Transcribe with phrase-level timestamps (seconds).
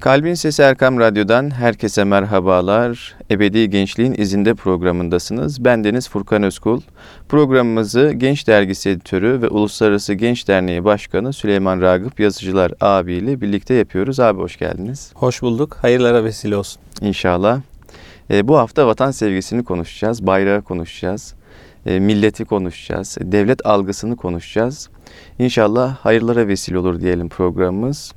[0.00, 3.14] Kalbin Sesi Erkam Radyo'dan herkese merhabalar.
[3.30, 5.64] Ebedi Gençliğin izinde programındasınız.
[5.64, 6.80] Ben Deniz Furkan Özkul.
[7.28, 14.20] Programımızı Genç Dergisi Editörü ve Uluslararası Genç Derneği Başkanı Süleyman Ragıp Yazıcılar abiyle birlikte yapıyoruz.
[14.20, 15.10] Abi hoş geldiniz.
[15.14, 15.78] Hoş bulduk.
[15.82, 16.82] Hayırlara vesile olsun.
[17.00, 17.60] İnşallah.
[18.30, 21.34] E, bu hafta vatan sevgisini konuşacağız, bayrağı konuşacağız,
[21.86, 24.88] e, milleti konuşacağız, devlet algısını konuşacağız.
[25.38, 28.12] İnşallah hayırlara vesile olur diyelim programımız.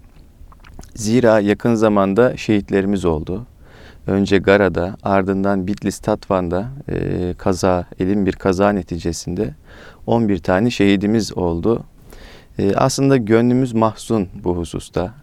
[0.95, 3.45] Zira yakın zamanda şehitlerimiz oldu.
[4.07, 9.53] Önce Gara'da ardından Bitlis Tatvan'da e, kaza, elin bir kaza neticesinde
[10.07, 11.83] 11 tane şehidimiz oldu.
[12.59, 15.13] E, aslında gönlümüz mahzun bu hususta.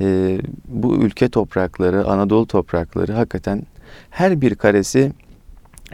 [0.00, 3.62] E, bu ülke toprakları, Anadolu toprakları hakikaten
[4.10, 5.12] her bir karesi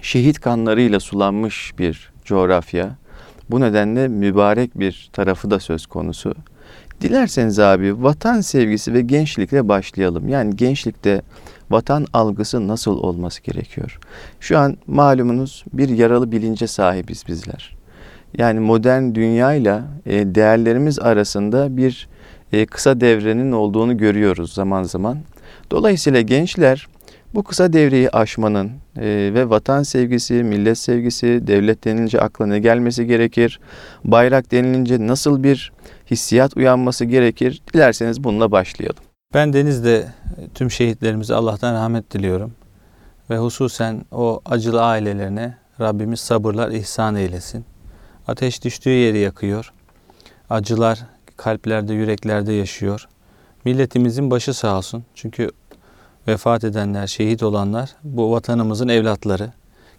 [0.03, 2.97] şehit kanlarıyla sulanmış bir coğrafya.
[3.51, 6.35] Bu nedenle mübarek bir tarafı da söz konusu.
[7.01, 10.29] Dilerseniz abi vatan sevgisi ve gençlikle başlayalım.
[10.29, 11.23] Yani gençlikte
[11.71, 13.99] vatan algısı nasıl olması gerekiyor?
[14.41, 17.77] Şu an malumunuz bir yaralı bilince sahibiz bizler.
[18.39, 22.09] Yani modern dünyayla e, değerlerimiz arasında bir
[22.53, 25.19] e, kısa devrenin olduğunu görüyoruz zaman zaman.
[25.71, 26.89] Dolayısıyla gençler
[27.35, 33.07] bu kısa devreyi aşmanın e, ve vatan sevgisi, millet sevgisi, devlet denilince akla ne gelmesi
[33.07, 33.61] gerekir?
[34.05, 35.73] Bayrak denilince nasıl bir
[36.11, 37.63] hissiyat uyanması gerekir?
[37.75, 39.03] Dilerseniz bununla başlayalım.
[39.35, 40.07] Ben Deniz'de
[40.55, 42.53] tüm şehitlerimize Allah'tan rahmet diliyorum.
[43.31, 47.65] Ve hususen o acılı ailelerine Rabbimiz sabırlar ihsan eylesin.
[48.27, 49.73] Ateş düştüğü yeri yakıyor.
[50.51, 50.99] Acılar
[51.37, 53.09] kalplerde, yüreklerde yaşıyor.
[53.65, 55.05] Milletimizin başı sağ olsun.
[55.15, 55.51] Çünkü
[56.29, 59.53] vefat edenler, şehit olanlar bu vatanımızın evlatları.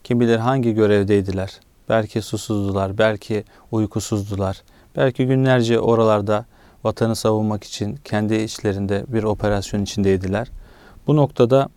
[0.03, 1.59] Kim bilir hangi görevdeydiler.
[1.89, 4.63] Belki susuzdular, belki uykusuzdular.
[4.97, 6.45] Belki günlerce oralarda
[6.83, 10.51] vatanı savunmak için kendi içlerinde bir operasyon içindeydiler.
[11.07, 11.69] Bu noktada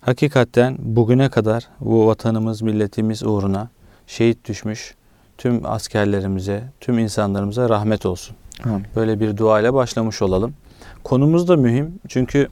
[0.00, 3.68] hakikaten bugüne kadar bu vatanımız, milletimiz uğruna
[4.06, 4.94] şehit düşmüş
[5.38, 8.36] tüm askerlerimize, tüm insanlarımıza rahmet olsun.
[8.64, 8.86] Amin.
[8.96, 10.54] Böyle bir dua ile başlamış olalım.
[11.04, 12.48] Konumuz da mühim çünkü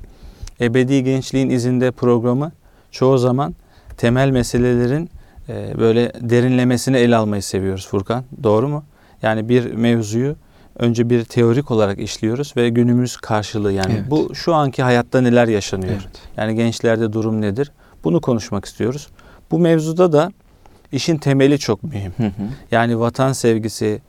[0.61, 2.53] Ebedi Gençliğin izinde programı
[2.91, 3.55] çoğu zaman
[3.97, 5.11] temel meselelerin
[5.49, 8.25] e, böyle derinlemesine ele almayı seviyoruz Furkan.
[8.43, 8.85] Doğru mu?
[9.23, 10.37] Yani bir mevzuyu
[10.77, 14.11] önce bir teorik olarak işliyoruz ve günümüz karşılığı yani evet.
[14.11, 15.93] bu şu anki hayatta neler yaşanıyor?
[15.93, 16.23] Evet.
[16.37, 17.73] Yani gençlerde durum nedir?
[18.05, 19.09] Bunu konuşmak istiyoruz.
[19.51, 20.33] Bu mevzuda da
[20.93, 22.13] işin temeli çok mühim.
[22.17, 22.49] Hı hı.
[22.71, 24.01] Yani vatan sevgisi,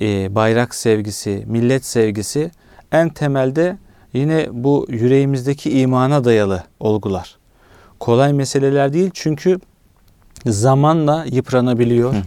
[0.00, 2.50] e, bayrak sevgisi, millet sevgisi
[2.92, 3.78] en temelde
[4.12, 7.36] yine bu yüreğimizdeki imana dayalı olgular.
[8.00, 9.58] Kolay meseleler değil çünkü
[10.46, 12.12] zamanla yıpranabiliyor.
[12.12, 12.22] Hı hı.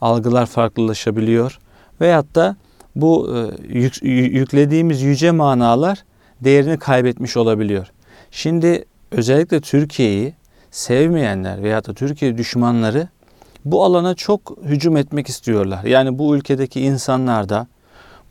[0.00, 1.58] Algılar farklılaşabiliyor.
[2.00, 2.56] Veyahut da
[2.96, 4.02] bu e, yük,
[4.32, 6.04] yüklediğimiz yüce manalar
[6.40, 7.86] değerini kaybetmiş olabiliyor.
[8.30, 10.34] Şimdi özellikle Türkiye'yi
[10.70, 13.08] sevmeyenler veyahut da Türkiye düşmanları
[13.64, 15.84] bu alana çok hücum etmek istiyorlar.
[15.84, 17.66] Yani bu ülkedeki insanlar da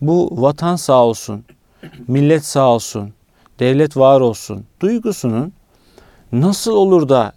[0.00, 1.44] bu vatan sağ olsun,
[2.08, 3.12] millet sağ olsun,
[3.58, 5.52] devlet var olsun duygusunun
[6.32, 7.32] nasıl olur da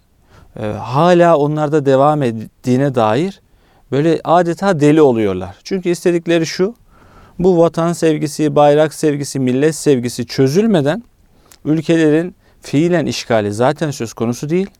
[0.60, 3.40] e, hala onlarda devam ettiğine dair
[3.92, 5.56] böyle adeta deli oluyorlar.
[5.64, 6.74] Çünkü istedikleri şu,
[7.38, 11.02] bu vatan sevgisi, bayrak sevgisi, millet sevgisi çözülmeden
[11.64, 14.70] ülkelerin fiilen işgali zaten söz konusu değil.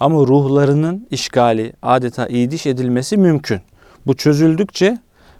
[0.00, 3.60] Ama ruhlarının işgali adeta idiş edilmesi mümkün.
[4.06, 4.98] Bu çözüldükçe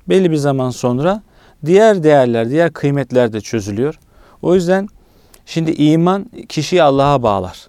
[0.09, 1.23] belli bir zaman sonra
[1.67, 3.99] diğer değerler, diğer kıymetler de çözülüyor.
[4.43, 4.89] O yüzden
[5.47, 7.69] şimdi iman kişiyi Allah'a bağlar.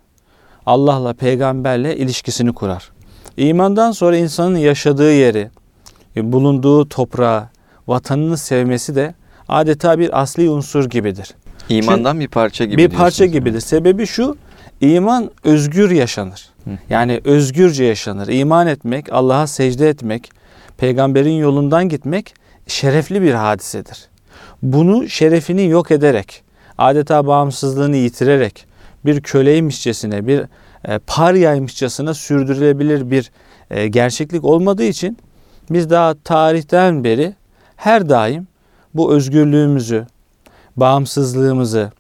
[0.65, 2.91] Allah'la, peygamberle ilişkisini kurar.
[3.37, 5.49] İmandan sonra insanın yaşadığı yeri,
[6.15, 7.49] bulunduğu toprağı,
[7.87, 9.13] vatanını sevmesi de
[9.49, 11.35] adeta bir asli unsur gibidir.
[11.69, 13.59] İmandan Çünkü bir parça gibi Bir parça gibidir.
[13.59, 14.37] Sebebi şu,
[14.81, 16.49] iman özgür yaşanır.
[16.89, 18.27] Yani özgürce yaşanır.
[18.27, 20.31] İman etmek, Allah'a secde etmek,
[20.77, 22.33] peygamberin yolundan gitmek
[22.67, 24.07] şerefli bir hadisedir.
[24.61, 26.43] Bunu şerefini yok ederek,
[26.77, 28.65] adeta bağımsızlığını yitirerek,
[29.05, 30.41] bir köleymişçesine, bir
[30.87, 33.31] e, paryaymışçasına sürdürülebilir bir
[33.69, 35.17] e, gerçeklik olmadığı için
[35.69, 37.35] biz daha tarihten beri
[37.75, 38.47] her daim
[38.93, 40.07] bu özgürlüğümüzü,
[40.77, 41.91] bağımsızlığımızı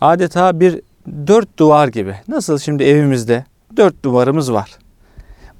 [0.00, 0.80] adeta bir
[1.26, 2.16] dört duvar gibi.
[2.28, 3.44] Nasıl şimdi evimizde
[3.76, 4.70] dört duvarımız var.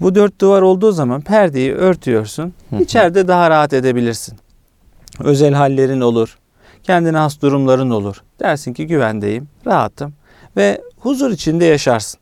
[0.01, 2.55] Bu dört duvar olduğu zaman perdeyi örtüyorsun.
[2.81, 4.39] İçeride daha rahat edebilirsin.
[5.21, 6.39] Özel hallerin olur.
[6.83, 8.23] Kendine has durumların olur.
[8.41, 10.13] Dersin ki güvendeyim, rahatım
[10.57, 12.22] ve huzur içinde yaşarsın.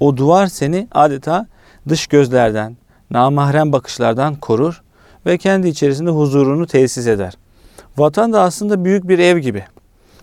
[0.00, 1.46] O duvar seni adeta
[1.88, 2.76] dış gözlerden,
[3.10, 4.82] namahrem bakışlardan korur
[5.26, 7.34] ve kendi içerisinde huzurunu tesis eder.
[7.96, 9.64] Vatan da aslında büyük bir ev gibi.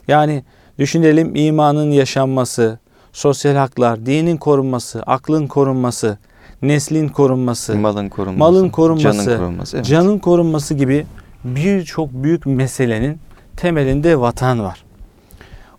[0.07, 0.43] Yani
[0.79, 2.79] Düşünelim imanın yaşanması,
[3.11, 6.17] sosyal haklar, dinin korunması, aklın korunması,
[6.61, 8.39] neslin korunması, Malın korunması.
[8.39, 9.77] malın korunması, Canın korunması.
[9.77, 9.85] Evet.
[9.85, 11.05] canın korunması gibi
[11.43, 13.17] birçok büyük meselenin
[13.57, 14.83] temelinde vatan var.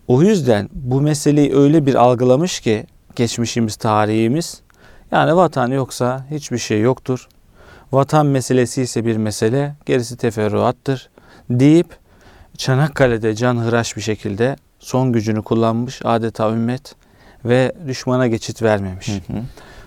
[0.07, 4.61] O yüzden bu meseleyi öyle bir algılamış ki geçmişimiz, tarihimiz
[5.11, 7.27] yani vatan yoksa hiçbir şey yoktur.
[7.91, 11.09] Vatan meselesi ise bir mesele, gerisi teferruattır
[11.49, 11.87] deyip
[12.57, 16.95] Çanakkale'de canhıraş bir şekilde son gücünü kullanmış adeta ümmet
[17.45, 19.07] ve düşmana geçit vermemiş.
[19.07, 19.41] Hı hı.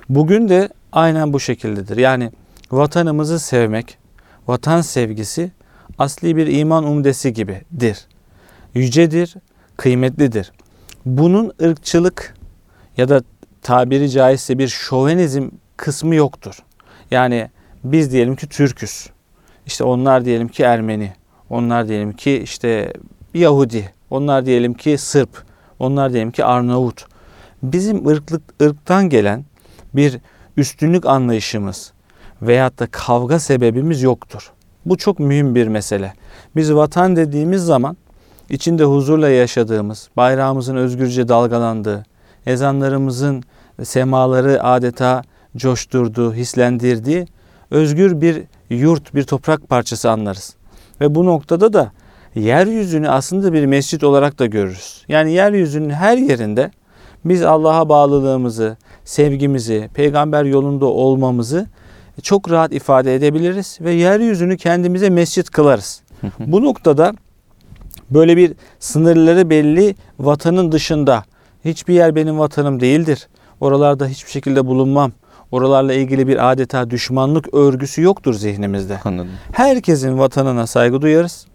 [0.08, 1.96] Bugün de aynen bu şekildedir.
[1.96, 2.32] Yani
[2.70, 3.98] vatanımızı sevmek,
[4.46, 5.50] vatan sevgisi
[5.98, 8.06] asli bir iman umdesi gibidir.
[8.74, 9.34] Yücedir,
[9.76, 10.52] kıymetlidir.
[11.06, 12.34] Bunun ırkçılık
[12.98, 13.22] ya da
[13.62, 16.58] tabiri caizse bir şovenizm kısmı yoktur.
[17.10, 17.50] Yani
[17.84, 19.10] biz diyelim ki Türküz.
[19.66, 21.12] İşte onlar diyelim ki Ermeni.
[21.50, 22.92] Onlar diyelim ki işte
[23.34, 23.92] Yahudi.
[24.10, 25.44] Onlar diyelim ki Sırp.
[25.78, 27.06] Onlar diyelim ki Arnavut.
[27.62, 29.44] Bizim ırklık ırktan gelen
[29.94, 30.18] bir
[30.56, 31.92] üstünlük anlayışımız
[32.42, 34.52] veyahut da kavga sebebimiz yoktur.
[34.86, 36.12] Bu çok mühim bir mesele.
[36.56, 37.96] Biz vatan dediğimiz zaman
[38.50, 42.04] içinde huzurla yaşadığımız, bayrağımızın özgürce dalgalandığı,
[42.48, 43.42] ezanlarımızın
[43.82, 45.22] semaları adeta
[45.56, 47.26] coşturduğu, hislendirdiği
[47.70, 50.54] özgür bir yurt, bir toprak parçası anlarız.
[51.00, 51.92] Ve bu noktada da
[52.34, 55.04] yeryüzünü aslında bir mescit olarak da görürüz.
[55.08, 56.70] Yani yeryüzünün her yerinde
[57.24, 61.66] biz Allah'a bağlılığımızı, sevgimizi, peygamber yolunda olmamızı
[62.22, 66.02] çok rahat ifade edebiliriz ve yeryüzünü kendimize mescit kılarız.
[66.38, 67.12] Bu noktada
[68.10, 71.24] böyle bir sınırları belli vatanın dışında
[71.64, 73.28] hiçbir yer benim vatanım değildir.
[73.60, 75.12] Oralarda hiçbir şekilde bulunmam.
[75.52, 79.00] Oralarla ilgili bir adeta düşmanlık örgüsü yoktur zihnimizde.
[79.04, 79.30] Anladım.
[79.52, 81.46] Herkesin vatanına saygı duyarız.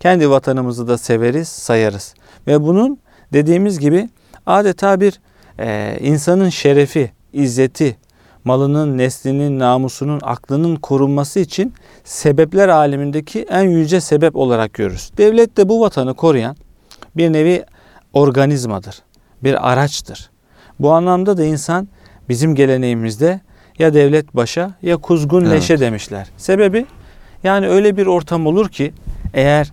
[0.00, 2.14] Kendi vatanımızı da severiz, sayarız.
[2.46, 2.98] Ve bunun
[3.32, 4.08] dediğimiz gibi
[4.46, 5.20] adeta bir
[5.58, 7.96] e, insanın şerefi, izzeti,
[8.44, 15.10] malının, neslinin, namusunun, aklının korunması için sebepler alemindeki en yüce sebep olarak görürüz.
[15.16, 16.56] Devlet de bu vatanı koruyan
[17.16, 17.64] bir nevi
[18.12, 19.02] organizmadır,
[19.44, 20.30] bir araçtır.
[20.80, 21.88] Bu anlamda da insan
[22.28, 23.40] bizim geleneğimizde
[23.78, 25.52] ya devlet başa ya kuzgun Evet.
[25.52, 26.28] leşe demişler.
[26.36, 26.86] Sebebi
[27.44, 28.92] yani öyle bir ortam olur ki
[29.34, 29.72] eğer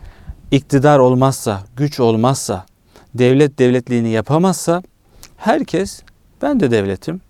[0.52, 2.66] iktidar olmazsa, güç olmazsa,
[3.14, 4.84] devlet devletliğini yapamazsa
[5.38, 6.04] herkes
[6.42, 7.22] ben de devletim,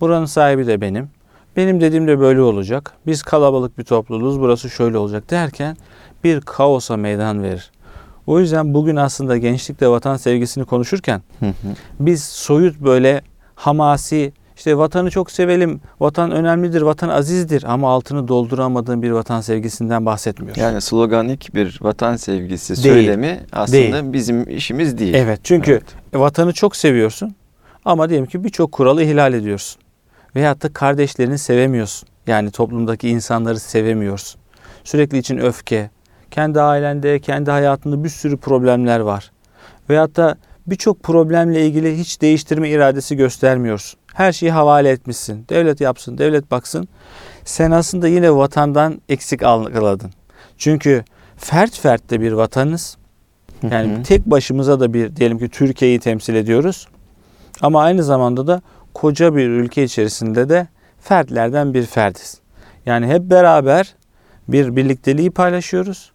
[0.00, 1.08] buranın sahibi de benim,
[1.56, 5.76] benim dediğim de böyle olacak, biz kalabalık bir topluluğuz, burası şöyle olacak derken
[6.24, 7.70] bir kaosa meydan verir.
[8.26, 11.52] O yüzden bugün aslında gençlikle vatan sevgisini konuşurken Hı hı.
[12.00, 13.22] biz soyut böyle
[13.54, 20.06] hamasi işte vatanı çok sevelim, vatan önemlidir, vatan azizdir ama altını dolduramadığın bir vatan sevgisinden
[20.06, 20.62] bahsetmiyoruz.
[20.62, 22.94] Yani sloganik bir vatan sevgisi Değil.
[22.94, 25.14] söylemi aslında bizim işimiz değil.
[25.14, 25.84] Evet çünkü Evet.
[26.14, 27.34] vatanı çok seviyorsun
[27.84, 29.80] ama diyelim ki birçok kuralı ihlal ediyorsun.
[30.36, 32.08] Veyahut da kardeşlerini sevemiyorsun.
[32.26, 34.40] Yani toplumdaki insanları sevemiyorsun.
[34.84, 35.90] Sürekli için öfke,
[36.34, 39.30] kendi ailende, kendi hayatında bir sürü problemler var.
[39.90, 40.36] Veyahut da
[40.66, 44.00] birçok problemle ilgili hiç değiştirme iradesi göstermiyorsun.
[44.14, 45.46] Her şeyi havale etmişsin.
[45.48, 46.88] Devlet yapsın, devlet baksın.
[47.44, 50.10] Sen aslında yine vatandan eksik algıladın.
[50.58, 51.04] Çünkü
[51.36, 52.96] fert fert de bir vatanız.
[53.70, 54.02] Yani Hı hı.
[54.02, 56.88] tek başımıza da bir diyelim ki Türkiye'yi temsil ediyoruz.
[57.62, 58.62] Ama aynı zamanda da
[58.94, 60.66] koca bir ülke içerisinde de
[61.00, 62.40] fertlerden bir ferdiz.
[62.86, 63.94] Yani hep beraber
[64.48, 66.13] bir birlikteliği paylaşıyoruz.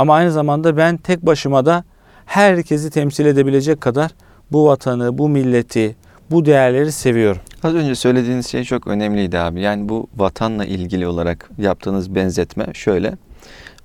[0.00, 1.84] Ama aynı zamanda ben tek başıma da
[2.26, 4.10] herkesi temsil edebilecek kadar
[4.52, 5.96] bu vatanı, bu milleti,
[6.30, 7.40] bu değerleri seviyorum.
[7.62, 9.60] Az önce söylediğiniz şey çok önemliydi abi.
[9.60, 13.16] Yani bu vatanla ilgili olarak yaptığınız benzetme şöyle.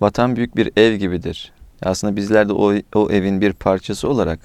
[0.01, 1.51] Vatan büyük bir ev gibidir.
[1.83, 4.39] Aslında bizler de o, o evin bir parçası olarak,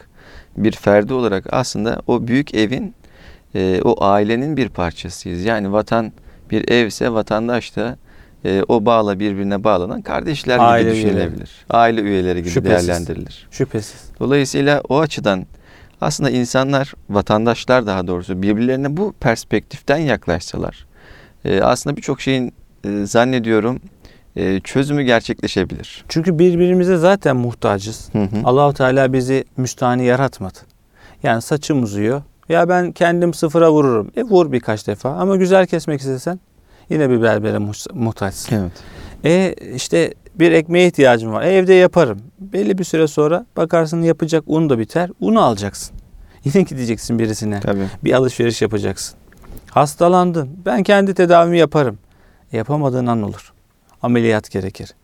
[0.57, 2.95] bir ferdi olarak aslında o büyük evin,
[3.55, 5.45] e, o ailenin bir parçasıyız.
[5.45, 6.13] Yani vatan
[6.51, 7.97] bir evse vatandaş da
[8.45, 11.51] e, o bağla birbirine bağlanan kardeşler gibi Aile düşünülebilir.
[11.71, 12.89] Aile üyeleri gibi Şüphesiz.
[12.89, 13.49] değerlendirilir.
[13.51, 14.01] Şüphesiz.
[14.21, 15.47] Dolayısıyla o açıdan
[16.01, 20.87] aslında insanlar, vatandaşlar daha doğrusu birbirlerine bu perspektiften yaklaşsalar
[21.45, 22.53] e, aslında birçok şeyin
[22.85, 23.81] e, zannediyorum
[24.37, 26.05] e, çözümü gerçekleşebilir.
[26.09, 28.09] Çünkü birbirimize zaten muhtacız.
[28.13, 28.27] Hı hı.
[28.45, 30.59] Allahu Teala bizi müstahni yaratmadı.
[31.23, 32.23] Yani saçım uzuyor.
[32.49, 34.11] Ya ben kendim sıfıra vururum.
[34.17, 35.11] E vur birkaç defa.
[35.11, 36.41] Ama güzel kesmek istesen
[36.91, 38.57] yine bir berbere muh- muhtaçsın.
[38.57, 38.73] Evet.
[39.25, 41.43] E işte bir ekmeğe ihtiyacım var.
[41.43, 42.19] E, evde yaparım.
[42.41, 45.11] Belli bir süre sonra bakarsın yapacak un da biter.
[45.21, 45.97] Unu alacaksın.
[46.45, 47.61] Yine gideceksin birisine.
[47.61, 47.87] Tabii.
[48.05, 49.17] Bir alışveriş yapacaksın.
[49.71, 50.51] Hastalandın.
[50.67, 51.99] Ben kendi tedavimi yaparım.
[52.53, 53.53] E, yapamadığın an olur.
[54.03, 54.95] Ameliyat gerekir.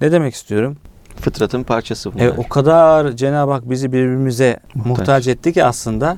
[0.00, 0.76] Ne demek istiyorum?
[1.20, 2.24] Fıtratın parçası bunlar.
[2.24, 4.86] E, o kadar Cenab-ı Hak bizi birbirimize Muhtaç.
[4.98, 5.26] muhtaç.
[5.28, 6.16] etti ki aslında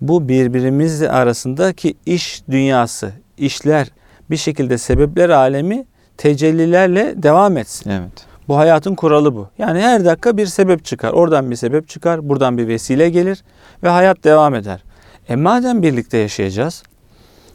[0.00, 3.88] bu birbirimizle arasındaki iş dünyası, işler
[4.30, 5.84] bir şekilde sebepler alemi
[6.16, 7.90] tecellilerle devam etsin.
[7.90, 8.26] Evet.
[8.48, 9.48] Bu hayatın kuralı bu.
[9.58, 11.12] Yani her dakika bir sebep çıkar.
[11.12, 13.44] Oradan bir sebep çıkar, buradan bir vesile gelir
[13.82, 14.82] ve hayat devam eder.
[15.28, 16.82] E madem birlikte yaşayacağız,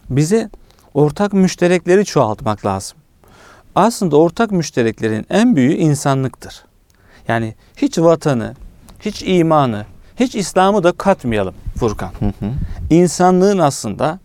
[0.10, 0.50] bize
[0.94, 2.98] ortak müşterekleri çoğaltmak lazım.
[3.76, 6.66] Aslında ortak müştereklerin en büyüğü insanlıktır.
[7.28, 8.54] Yani hiç vatanı,
[9.00, 12.12] hiç imanı, hiç İslam'ı da katmayalım Furkan.
[12.20, 12.52] Hı hı.
[12.90, 14.20] İnsanlığın aslında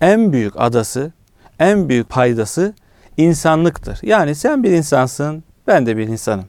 [0.00, 1.12] en büyük adası,
[1.58, 2.74] en büyük paydası
[3.16, 3.98] insanlıktır.
[4.02, 6.44] Yani sen bir insansın, ben de bir insanım.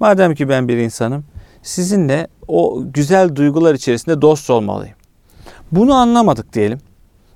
[0.00, 1.24] Madem ki ben bir insanım,
[1.62, 4.96] sizinle o güzel duygular içerisinde dost olmalıyım.
[5.72, 6.78] Bunu anlamadık diyelim.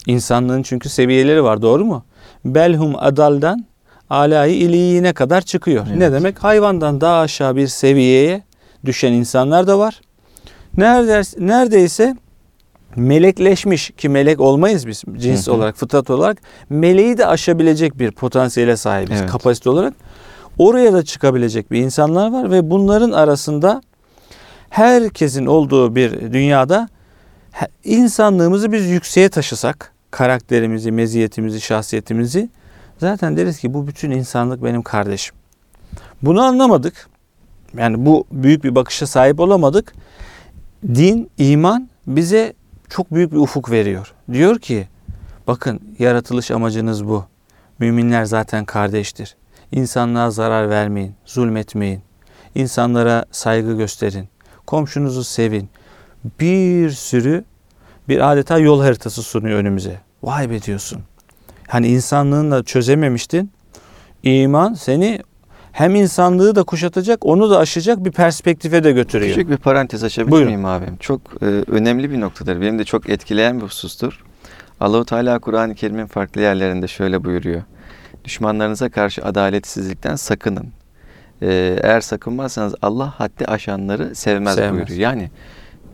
[0.06, 2.04] İnsanlığın çünkü seviyeleri var doğru mu?
[2.44, 3.66] Belhum adaldan
[4.10, 5.86] alayı iliyine kadar çıkıyor.
[5.88, 5.98] Evet.
[5.98, 6.44] Ne demek?
[6.44, 8.42] Hayvandan daha aşağı bir seviyeye
[8.84, 10.00] düşen insanlar da var.
[10.76, 12.16] Neredeyse, neredeyse
[12.96, 15.54] melekleşmiş ki melek olmayız biz cins Hı hı.
[15.54, 16.38] olarak, fıtrat olarak.
[16.70, 19.30] Meleği de aşabilecek bir potansiyele sahibiz Evet.
[19.30, 19.94] kapasite olarak.
[20.58, 23.82] Oraya da çıkabilecek bir insanlar var ve bunların arasında
[24.70, 26.88] herkesin olduğu bir dünyada
[27.84, 32.48] insanlığımızı biz yükseğe taşısak, karakterimizi, meziyetimizi, şahsiyetimizi
[32.98, 35.36] zaten deriz ki bu bütün insanlık benim kardeşim.
[36.22, 37.08] Bunu anlamadık.
[37.76, 39.92] Yani bu büyük bir bakışa sahip olamadık.
[40.94, 42.52] Din, iman bize
[42.90, 44.12] çok büyük bir ufuk veriyor.
[44.32, 44.88] Diyor ki
[45.46, 47.24] bakın yaratılış amacınız bu.
[47.78, 49.36] Müminler zaten kardeştir.
[49.72, 52.02] İnsanlığa zarar vermeyin, zulmetmeyin.
[52.54, 54.28] İnsanlara saygı gösterin.
[54.66, 55.68] Komşunuzu sevin.
[56.40, 57.44] Bir sürü
[58.08, 60.00] bir adeta yol haritası sunuyor önümüze.
[60.22, 61.02] Vay be diyorsun.
[61.68, 63.52] Hani insanlığınla çözememiştin.
[64.22, 65.20] İman seni
[65.72, 69.34] hem insanlığı da kuşatacak, onu da aşacak bir perspektife de götürüyor.
[69.34, 70.52] Küçük bir parantez açabilir Buyurun.
[70.52, 70.96] miyim abim?
[70.96, 72.60] Çok e, önemli bir noktadır.
[72.60, 74.24] Benim de çok etkileyen bir husustur.
[74.80, 77.62] Allahu Teala Kur'an-ı Kerim'in farklı yerlerinde şöyle buyuruyor.
[78.24, 80.66] Düşmanlarınıza karşı adaletsizlikten sakının.
[81.42, 84.72] E, eğer sakınmazsanız Allah haddi aşanları sevmez, Sevmez.
[84.72, 84.98] buyuruyor.
[84.98, 85.30] Yani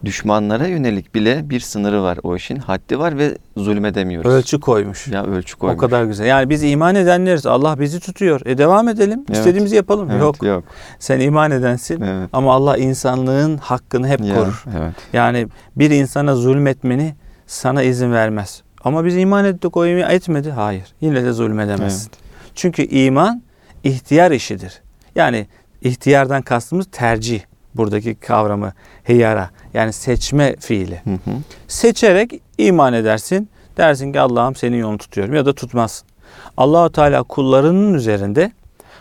[0.07, 2.19] düşmanlara yönelik bile bir sınırı var.
[2.23, 4.31] O işin haddi var ve zulmedemiyoruz.
[4.31, 5.09] Ölçü koymuş.
[5.09, 5.77] Ya ölçü koymuş.
[5.77, 6.27] O kadar güzel.
[6.27, 7.47] Yani biz iman edenleriz.
[7.47, 8.41] Allah bizi tutuyor.
[8.45, 9.25] E devam edelim.
[9.29, 9.39] Evet.
[9.39, 10.11] İstediğimizi yapalım.
[10.11, 10.43] Evet, yok.
[10.43, 10.65] Yok.
[10.99, 12.01] Sen iman edensin.
[12.01, 12.29] Evet.
[12.33, 14.65] Ama Allah insanlığın hakkını hep Ya, korur.
[14.79, 14.95] evet.
[15.13, 15.47] Yani
[15.77, 17.15] bir insana zulmetmeni
[17.47, 18.63] sana izin vermez.
[18.85, 20.51] Ama biz iman ettik o iman etmedi.
[20.51, 20.85] Hayır.
[21.01, 22.11] Yine de zulmedemezsin.
[22.55, 23.43] Çünkü iman
[23.85, 24.83] ihtiyar işidir.
[25.15, 25.47] Yani
[25.83, 27.41] ihtiyardan kastımız tercih.
[27.75, 28.73] Buradaki kavramı
[29.05, 29.51] heyara.
[29.77, 31.01] Yani seçme fiili.
[31.05, 31.37] Hı hı.
[31.69, 33.49] Seçerek iman edersin.
[33.77, 36.09] Dersin ki Allah'ım senin yolunu tutuyorum ya da tutmazsın.
[36.57, 38.53] Allahu Teala kullarının üzerinde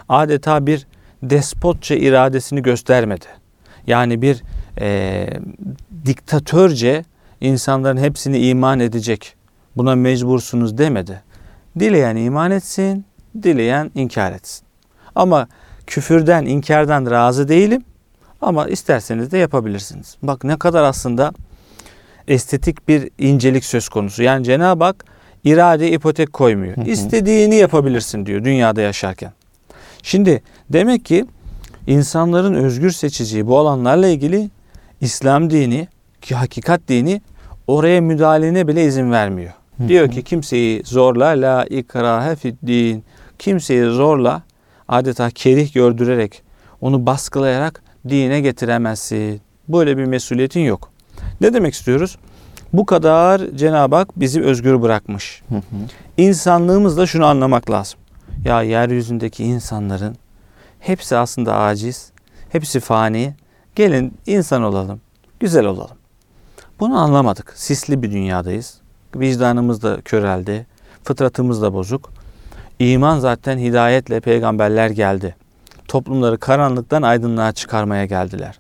[0.10, 0.88] adeta bir
[1.24, 3.26] despotça iradesini göstermedi.
[3.88, 4.44] Yani bir
[4.82, 5.40] eee,
[6.06, 7.04] diktatörce
[7.42, 9.36] insanların hepsini iman edecek.
[9.78, 11.22] Buna mecbursunuz demedi.
[11.80, 13.06] Dileyen iman etsin,
[13.44, 14.66] dileyen inkar etsin.
[15.16, 15.48] Ama
[15.88, 17.84] küfürden, inkardan razı değilim.
[18.46, 20.18] Ama isterseniz de yapabilirsiniz.
[20.24, 21.34] Bak ne kadar aslında
[22.28, 24.24] estetik bir incelik söz konusu.
[24.24, 25.06] Yani Cenab-ı Hak
[25.44, 26.78] irade ipotek koymuyor.
[26.78, 26.86] Hı hı.
[26.86, 29.32] İstediğini yapabilirsin diyor dünyada yaşarken.
[30.04, 31.26] Şimdi demek ki
[31.88, 34.50] insanların özgür seçeceği bu alanlarla ilgili
[35.02, 35.88] İslam dini
[36.22, 37.22] ki hakikat dini
[37.68, 39.54] oraya müdahalene bile izin vermiyor.
[39.78, 43.04] Hı Diyor ki kimseyi zorla la ikrahe fid din.
[43.40, 44.42] Kimseyi zorla
[44.88, 46.44] adeta kerih gördürerek
[46.82, 49.42] onu baskılayarak dine getiremezsin.
[49.70, 50.90] Böyle bir mesuliyetin yok.
[51.42, 52.18] Ne demek istiyoruz?
[52.74, 55.42] Bu kadar Cenab-ı Hak bizi özgür bırakmış.
[55.50, 55.62] Hı hı.
[56.18, 58.00] İnsanlığımızda şunu anlamak lazım.
[58.46, 60.16] Ya yeryüzündeki insanların
[60.80, 62.12] hepsi aslında aciz,
[62.50, 63.34] hepsi fani.
[63.76, 65.02] Gelin insan olalım,
[65.40, 65.98] güzel olalım.
[66.80, 67.54] Bunu anlamadık.
[67.56, 68.78] Sisli bir dünyadayız.
[69.16, 70.68] Vicdanımız da köreldi,
[71.04, 72.12] fıtratımız da bozuk.
[72.80, 75.36] İman zaten hidayetle peygamberler geldi.
[75.96, 78.60] Toplumları karanlıktan aydınlığa çıkarmaya geldiler.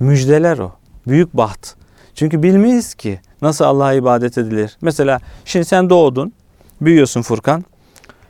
[0.00, 0.72] Müjdeler o.
[1.06, 1.74] Büyük baht.
[2.14, 4.76] Çünkü bilmeyiz ki nasıl Allah'a ibadet edilir.
[4.80, 6.32] Mesela şimdi sen doğdun,
[6.80, 7.64] büyüyorsun Furkan.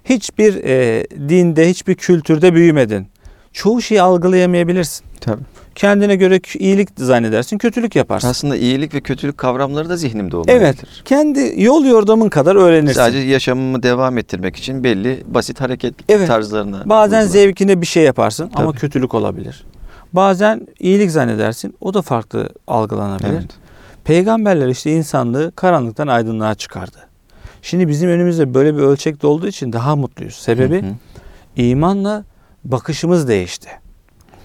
[0.05, 3.09] Hiçbir e, dinde, hiçbir kültürde büyümedin.
[3.53, 5.07] Çoğu şeyi algılayamayabilirsin.
[5.21, 5.43] Tabii.
[5.75, 8.29] Kendine göre iyilik zannedersin, kötülük yaparsın.
[8.29, 10.61] Aslında iyilik ve kötülük kavramları da zihnimde Evet.
[10.61, 11.03] olmalıdır.
[11.05, 12.95] Kendi yol yordamın kadar öğrenirsin.
[13.01, 16.27] Sadece yaşamımı devam ettirmek için belli basit hareket Evet.
[16.29, 17.33] tarzlarına Bazen uygular.
[17.33, 18.79] zevkine bir şey yaparsın ama Tabii.
[18.81, 19.65] kötülük olabilir.
[20.13, 23.29] Bazen iyilik zannedersin, o da farklı algılanabilir.
[23.33, 23.51] Evet.
[24.05, 26.97] Peygamberler işte insanlığı karanlıktan aydınlığa çıkardı.
[27.63, 30.35] Şimdi bizim önümüzde böyle bir ölçekte olduğu için daha mutluyuz.
[30.35, 30.93] Sebebi Hı hı.
[31.57, 32.25] imanla
[32.65, 33.69] bakışımız değişti.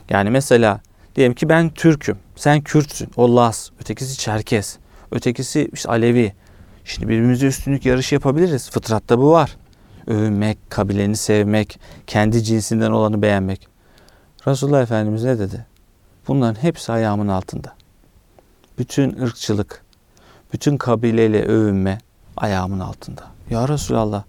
[0.10, 0.82] Yani mesela
[1.18, 4.78] diyelim ki ben Türk'üm, sen Kürtsün, o Laz, ötekisi Çerkes,
[5.12, 6.34] ötekisi işte Alevi.
[6.86, 8.70] Şimdi birbirimize üstünlük yarışı yapabiliriz.
[8.70, 9.58] Fıtratta bu var.
[10.08, 13.68] Övünmek, kabileni sevmek, kendi cinsinden olanı beğenmek.
[14.48, 15.66] Resulullah Efendimiz ne dedi?
[16.28, 17.74] Bunların hepsi ayağımın altında.
[18.78, 19.84] Bütün ırkçılık,
[20.54, 21.98] bütün kabileyle övünme
[22.38, 23.24] ayağımın altında.
[23.50, 24.24] Ya Resulallah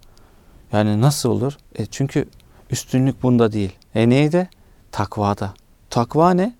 [0.72, 1.56] yani nasıl olur?
[1.74, 2.28] E çünkü
[2.70, 3.72] üstünlük bunda değil.
[3.94, 4.50] E neydi?
[4.92, 5.54] Takvada.
[5.90, 6.54] Takva ne?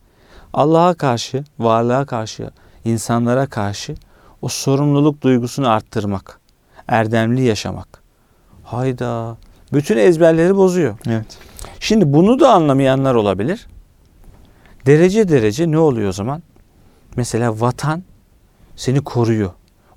[0.52, 2.50] Allah'a karşı, varlığa karşı,
[2.84, 3.94] insanlara karşı
[4.42, 6.40] o sorumluluk duygusunu arttırmak.
[6.88, 8.02] Erdemli yaşamak.
[8.64, 9.36] Hayda.
[9.72, 10.98] Bütün ezberleri bozuyor.
[11.08, 11.38] Evet.
[11.80, 13.66] Şimdi bunu da anlamayanlar olabilir.
[14.86, 16.42] Derece derece ne oluyor o zaman?
[17.16, 18.02] Mesela vatan
[18.76, 19.50] seni koruyor.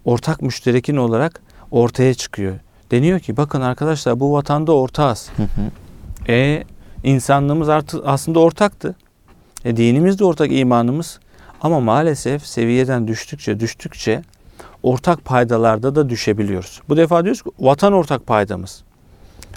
[0.05, 1.41] Ortak müşterekin olarak
[1.71, 2.59] ortaya çıkıyor.
[2.91, 5.29] Deniyor ki bakın arkadaşlar bu vatanda ortağız.
[5.37, 6.31] Hı hı.
[6.31, 6.63] E
[7.03, 8.95] insanlığımız artık aslında ortaktı.
[9.65, 11.19] E dinimiz de ortak imanımız.
[11.61, 14.21] Ama maalesef seviyeden düştükçe düştükçe
[14.83, 16.81] ortak paydalarda da düşebiliyoruz.
[16.89, 18.83] Bu defa diyoruz ki vatan ortak paydamız.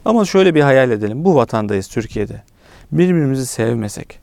[0.05, 1.25] Ama şöyle bir hayal edelim.
[1.25, 2.43] Bu vatandayız Türkiye'de.
[2.93, 4.21] Birbirimizi sevmesek,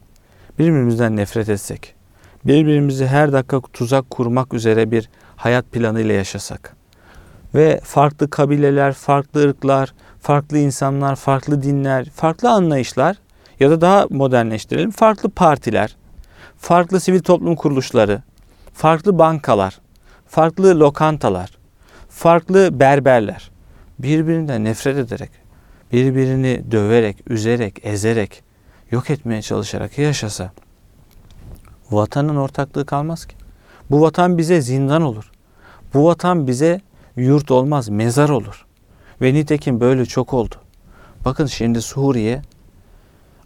[0.59, 1.95] birbirimizden nefret etsek,
[2.45, 6.75] birbirimizi her dakika tuzak kurmak üzere bir hayat planıyla yaşasak
[7.55, 13.17] ve farklı kabileler, farklı ırklar, farklı insanlar, farklı dinler, farklı anlayışlar
[13.61, 15.95] ya da daha modernleştirelim farklı partiler,
[16.57, 18.21] farklı sivil toplum kuruluşları,
[18.73, 19.79] farklı bankalar,
[20.27, 21.57] farklı lokantalar,
[22.09, 23.51] farklı berberler
[23.99, 25.29] birbirinden nefret ederek,
[25.93, 28.43] birbirini döverek, üzerek, ezerek,
[28.91, 30.51] yok etmeye çalışarak yaşasa
[31.91, 33.35] vatanın ortaklığı kalmaz ki.
[33.91, 35.31] Bu vatan bize zindan olur.
[35.93, 36.81] Bu vatan bize
[37.15, 38.65] yurt olmaz, mezar olur.
[39.21, 40.55] Ve nitekim böyle çok oldu.
[41.25, 42.41] Bakın şimdi Suriye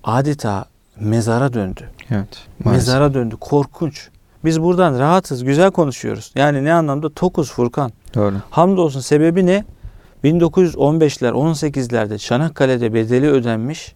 [0.05, 0.65] adeta
[0.99, 1.89] mezara döndü.
[2.11, 2.47] Evet.
[2.65, 3.35] Mezara döndü.
[3.39, 4.09] Korkunç.
[4.45, 6.31] Biz buradan rahatız, güzel konuşuyoruz.
[6.35, 7.09] Yani ne anlamda?
[7.09, 7.91] Tokuz Furkan.
[8.13, 8.35] Doğru.
[8.49, 9.65] Hamdolsun sebebi ne?
[10.23, 13.95] 1915'ler, 18'lerde Çanakkale'de bedeli ödenmiş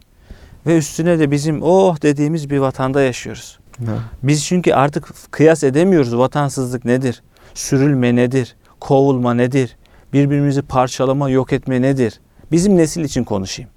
[0.66, 3.58] ve üstüne de bizim oh dediğimiz bir vatanda yaşıyoruz.
[3.86, 3.98] Doğru.
[4.22, 7.22] Biz çünkü artık kıyas edemiyoruz vatansızlık nedir?
[7.54, 8.56] Sürülme nedir?
[8.80, 9.76] Kovulma nedir?
[10.12, 12.20] Birbirimizi parçalama, yok etme nedir?
[12.52, 13.70] Bizim nesil için konuşayım.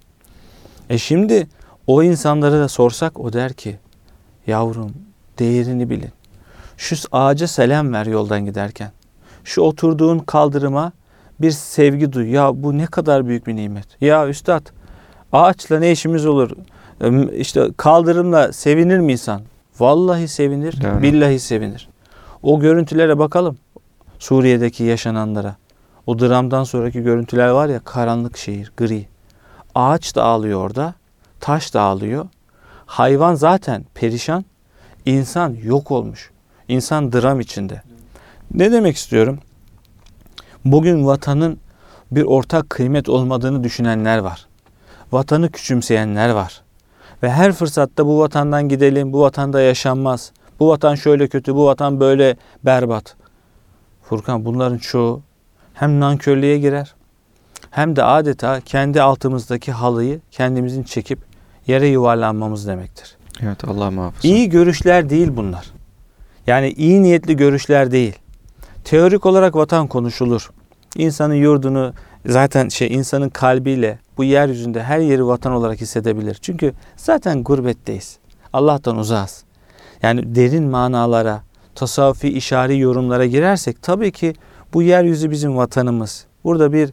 [0.90, 1.48] E şimdi
[1.88, 3.80] o insanlara da sorsak o der ki
[4.48, 4.94] yavrum
[5.40, 6.12] değerini bilin.
[6.78, 8.92] Şu ağaca selam ver yoldan giderken.
[9.44, 10.92] Şu oturduğun kaldırıma
[11.42, 12.30] bir sevgi duy.
[12.32, 14.02] Ya bu ne kadar büyük bir nimet.
[14.02, 14.66] Ya üstad
[15.32, 16.52] ağaçla ne işimiz olur?
[17.34, 19.42] İşte kaldırımla sevinir mi insan?
[19.80, 21.02] Vallahi sevinir, Doğru.
[21.02, 21.90] billahi sevinir.
[22.44, 23.58] O görüntülere bakalım.
[24.20, 25.56] Suriye'deki yaşananlara.
[26.08, 29.08] O dramdan sonraki görüntüler var ya karanlık şehir, gri.
[29.76, 30.94] Ağaç da ağlıyor orada,
[31.44, 32.26] taş da ağlıyor.
[32.86, 34.46] Hayvan zaten perişan,
[35.06, 36.32] insan yok olmuş.
[36.68, 37.82] İnsan dram içinde.
[38.54, 39.40] Ne demek istiyorum?
[40.66, 41.60] Bugün vatanın
[42.12, 44.48] bir ortak kıymet olmadığını düşünenler var.
[45.12, 46.62] Vatanı küçümseyenler var.
[47.24, 50.32] Ve her fırsatta bu vatandan gidelim, bu vatanda yaşanmaz.
[50.60, 53.16] Bu vatan şöyle kötü, bu vatan böyle berbat.
[54.04, 55.22] Furkan bunların çoğu
[55.74, 56.96] hem nankörlüğe girer
[57.72, 61.33] hem de adeta kendi altımızdaki halıyı kendimizin çekip
[61.68, 63.18] yere yuvarlanmamız demektir.
[63.44, 64.28] Evet Allah muhafaza.
[64.28, 65.72] İyi görüşler değil bunlar.
[66.48, 68.16] Yani iyi niyetli görüşler değil.
[68.84, 70.52] Teorik olarak vatan konuşulur.
[70.98, 71.94] İnsanın yurdunu
[72.26, 76.38] zaten şey insanın kalbiyle bu yeryüzünde her yeri vatan olarak hissedebilir.
[76.42, 78.18] Çünkü zaten gurbetteyiz.
[78.54, 79.44] Allah'tan uzağız.
[80.02, 81.42] Yani derin manalara,
[81.76, 84.34] tasavvufi işari yorumlara girersek tabii ki
[84.74, 86.26] bu yeryüzü bizim vatanımız.
[86.44, 86.90] Burada bir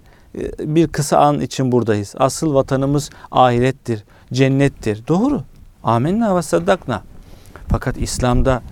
[0.59, 2.15] bir kısa an için buradayız.
[2.19, 5.07] Asıl vatanımız ahirettir, cennettir.
[5.09, 5.43] Doğru.
[5.85, 7.03] Amenna ve saddakna.
[7.69, 8.63] Fakat İslam'da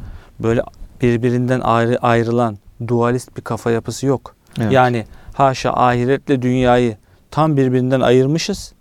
[0.40, 0.62] böyle
[1.02, 4.34] birbirinden ayrı, ayrılan dualist bir kafa yapısı yok.
[4.60, 4.72] Evet.
[4.72, 6.96] Yani haşa ahiretle dünyayı
[7.30, 8.72] tam birbirinden ayırmışız.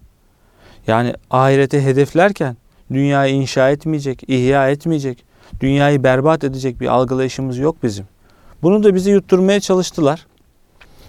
[0.88, 2.58] Yani ahirete hedeflerken
[2.94, 5.24] dünyayı inşa etmeyecek, ihya etmeyecek,
[5.60, 8.06] dünyayı berbat edecek bir algılayışımız yok bizim.
[8.62, 10.26] Bunu da bize yutturmaya çalıştılar.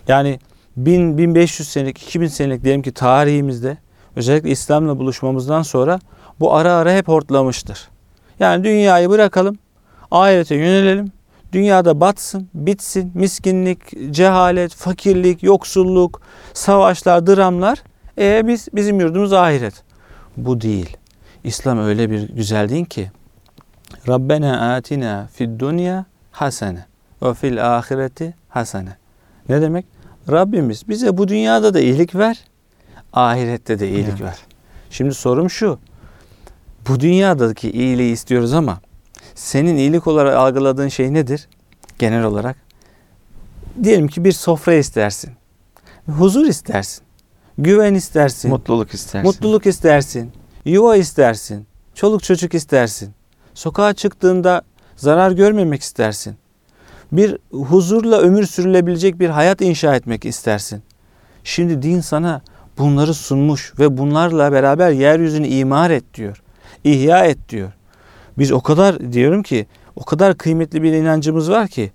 [0.09, 0.39] Yani
[0.77, 3.77] 1000 1500 senelik, 2000 senelik diyelim ki tarihimizde
[4.19, 6.01] özellikle İslam'la buluşmamızdan sonra
[6.41, 7.89] bu ara ara hep hortlamıştır.
[8.41, 9.59] Yani dünyayı bırakalım,
[10.11, 11.13] ahirete yönelelim.
[11.53, 16.21] Dünyada batsın, bitsin, miskinlik, cehalet, fakirlik, yoksulluk,
[16.53, 17.83] savaşlar, dramlar.
[18.19, 19.83] E biz bizim yurdumuz ahiret.
[20.37, 20.97] Bu değil.
[21.45, 23.11] İslam öyle bir güzel din ki
[24.09, 26.87] Rabbena atina fid dunya hasene
[27.23, 28.97] ve fil ahireti hasene.
[29.49, 29.87] Ne demek?
[30.31, 32.45] Rabbimiz bize bu dünyada da iyilik ver,
[33.13, 34.21] ahirette de iyilik Evet.
[34.21, 34.37] ver.
[34.91, 35.79] Şimdi sorum şu.
[36.89, 38.81] bu dünyadaki iyiliği istiyoruz ama
[39.35, 41.49] senin iyilik olarak algıladığın şey nedir?
[41.99, 42.57] Genel olarak.
[43.85, 45.31] Diyelim ki bir sofra istersin.
[46.07, 47.05] Huzur istersin.
[47.59, 48.51] Güven istersin.
[48.51, 49.27] Mutluluk istersin.
[49.27, 50.33] Mutluluk istersin.
[50.65, 51.67] Yuva istersin.
[51.95, 53.11] Çoluk çocuk istersin.
[53.55, 54.63] Sokağa çıktığında
[54.97, 56.37] zarar görmemek istersin.
[57.13, 60.83] Bir huzurla ömür sürülebilecek bir hayat inşa etmek istersin.
[61.45, 62.43] Şimdi din sana
[62.79, 66.43] bunları sunmuş ve bunlarla beraber yeryüzünü imar et diyor.
[66.85, 67.73] İhya et diyor.
[68.39, 71.93] Biz o kadar diyorum ki o kadar kıymetli bir inancımız var ki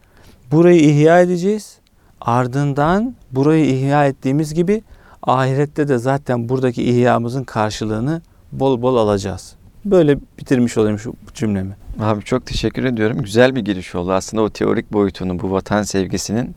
[0.52, 1.78] burayı ihya edeceğiz.
[2.22, 4.84] Ardından burayı ihya ettiğimiz gibi
[5.24, 9.56] ahirette de zaten buradaki ihyamızın karşılığını bol bol alacağız.
[9.86, 11.76] Böyle bitirmiş olayım şu cümlemi.
[12.00, 13.18] Abi çok teşekkür ediyorum.
[13.22, 14.12] Güzel bir giriş oldu.
[14.12, 16.56] Aslında o teorik boyutunu, bu vatan sevgisinin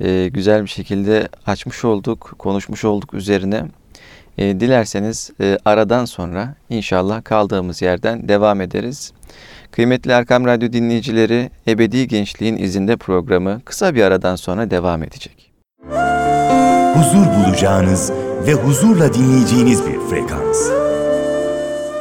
[0.00, 3.64] e, güzel bir şekilde açmış olduk, konuşmuş olduk üzerine.
[4.38, 9.12] E, dilerseniz e, aradan sonra inşallah kaldığımız yerden devam ederiz.
[9.70, 15.52] Kıymetli Erkam Radyo dinleyicileri, Ebedi Gençliğin izinde programı kısa bir aradan sonra devam edecek.
[16.94, 18.12] Huzur bulacağınız
[18.46, 20.70] ve huzurla dinleyeceğiniz bir frekans.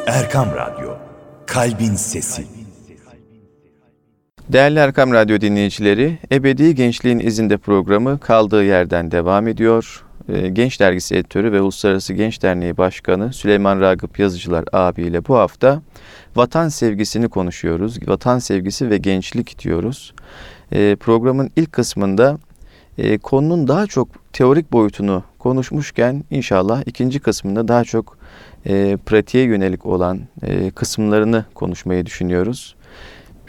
[0.07, 0.97] Erkam Radyo,
[1.45, 2.58] Kalbin Sesi.
[4.51, 10.03] Değerli Erkam Radyo dinleyicileri, Ebedi Gençliğin izinde programı kaldığı yerden devam ediyor.
[10.29, 15.81] Ee, Genç Dergisi Editörü ve Uluslararası Genç Derneği Başkanı Süleyman Ragıp Yazıcılar abiyle bu hafta
[16.35, 18.07] vatan sevgisini konuşuyoruz.
[18.07, 20.13] Vatan sevgisi ve gençlik diyoruz.
[20.71, 22.37] Ee, programın ilk kısmında
[22.97, 28.17] e, konunun daha çok teorik boyutunu konuşmuşken inşallah ikinci kısmında daha çok
[28.65, 32.75] e, pratiğe yönelik olan e, kısımlarını konuşmayı düşünüyoruz.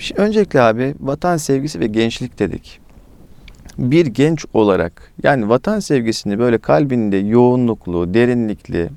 [0.00, 2.80] Şimdi öncelikle abi vatan sevgisi ve gençlik dedik.
[3.78, 8.88] Bir genç olarak yani vatan sevgisini böyle kalbinde yoğunluklu, derinlikli,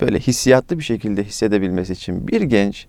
[0.00, 2.86] böyle hissiyatlı bir şekilde hissedebilmesi için bir genç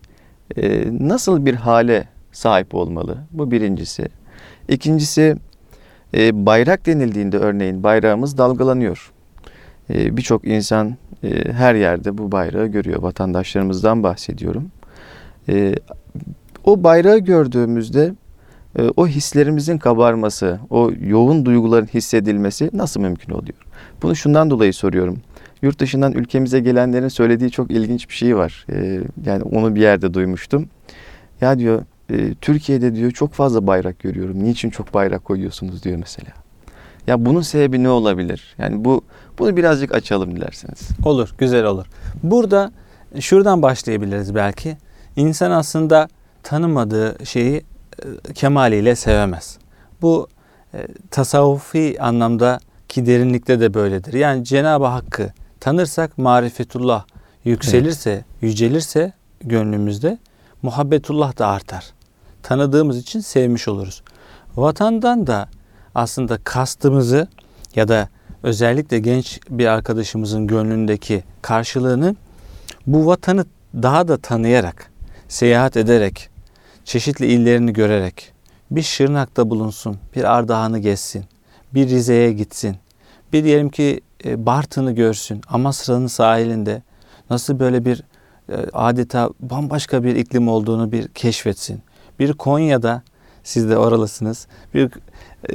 [0.57, 3.17] e, nasıl bir hale sahip olmalı?
[3.31, 4.07] Bu birincisi.
[4.69, 5.35] İkincisi
[6.13, 9.11] e, bayrak denildiğinde örneğin bayrağımız dalgalanıyor.
[9.89, 13.01] E, Birçok insan e, her yerde bu bayrağı görüyor.
[13.01, 14.71] Vatandaşlarımızdan bahsediyorum.
[15.49, 15.75] E,
[16.63, 18.13] o bayrağı gördüğümüzde
[18.79, 23.57] e, o hislerimizin kabarması, o yoğun duyguların hissedilmesi nasıl mümkün oluyor?
[24.01, 25.17] Bunu şundan dolayı soruyorum.
[25.61, 28.65] Yurt dışından ülkemize gelenlerin söylediği çok ilginç bir şey var.
[28.71, 30.69] E, yani onu bir yerde duymuştum.
[31.41, 34.43] Ya diyor e, Türkiye'de diyor çok fazla bayrak görüyorum.
[34.43, 36.29] Niçin çok bayrak koyuyorsunuz diyor mesela.
[37.07, 38.55] Ya bunun sebebi ne olabilir?
[38.57, 39.01] Yani bu
[39.39, 40.89] bunu birazcık açalım dilerseniz.
[41.05, 41.85] Olur, güzel olur.
[42.23, 42.71] Burada
[43.19, 44.77] şuradan başlayabiliriz belki.
[45.15, 46.07] İnsan aslında
[46.43, 47.63] tanımadığı şeyi
[48.27, 49.57] e, kemaliyle sevemez.
[50.01, 50.27] Bu
[50.73, 54.13] e, tasavvufi anlamda ki derinlikte de böyledir.
[54.13, 57.05] Yani Cenab-ı Hakk'ı tanırsak marifetullah
[57.45, 60.17] yükselirse, yücelirse gönlümüzde
[60.61, 61.93] muhabbetullah da artar.
[62.43, 64.03] Tanıdığımız için sevmiş oluruz.
[64.55, 65.49] Vatandan da
[65.95, 67.27] aslında kastımızı
[67.75, 68.09] ya da
[68.43, 72.15] özellikle genç bir arkadaşımızın gönlündeki karşılığını
[72.87, 74.91] bu vatanı daha da tanıyarak,
[75.27, 76.29] seyahat ederek,
[76.85, 78.33] çeşitli illerini görerek,
[78.71, 81.25] bir Şırnak'ta bulunsun, bir Ardahan'ı gezsin,
[81.73, 82.75] bir Rize'ye gitsin,
[83.33, 86.81] bir diyelim ki e, Bartın'ı görsün, Amasra'nın sahilinde
[87.29, 88.03] nasıl böyle bir
[88.49, 91.81] e, adeta bambaşka bir iklim olduğunu bir keşfetsin.
[92.19, 93.01] Bir Konya'da,
[93.43, 94.85] siz de oralısınız, bir
[95.49, 95.53] e,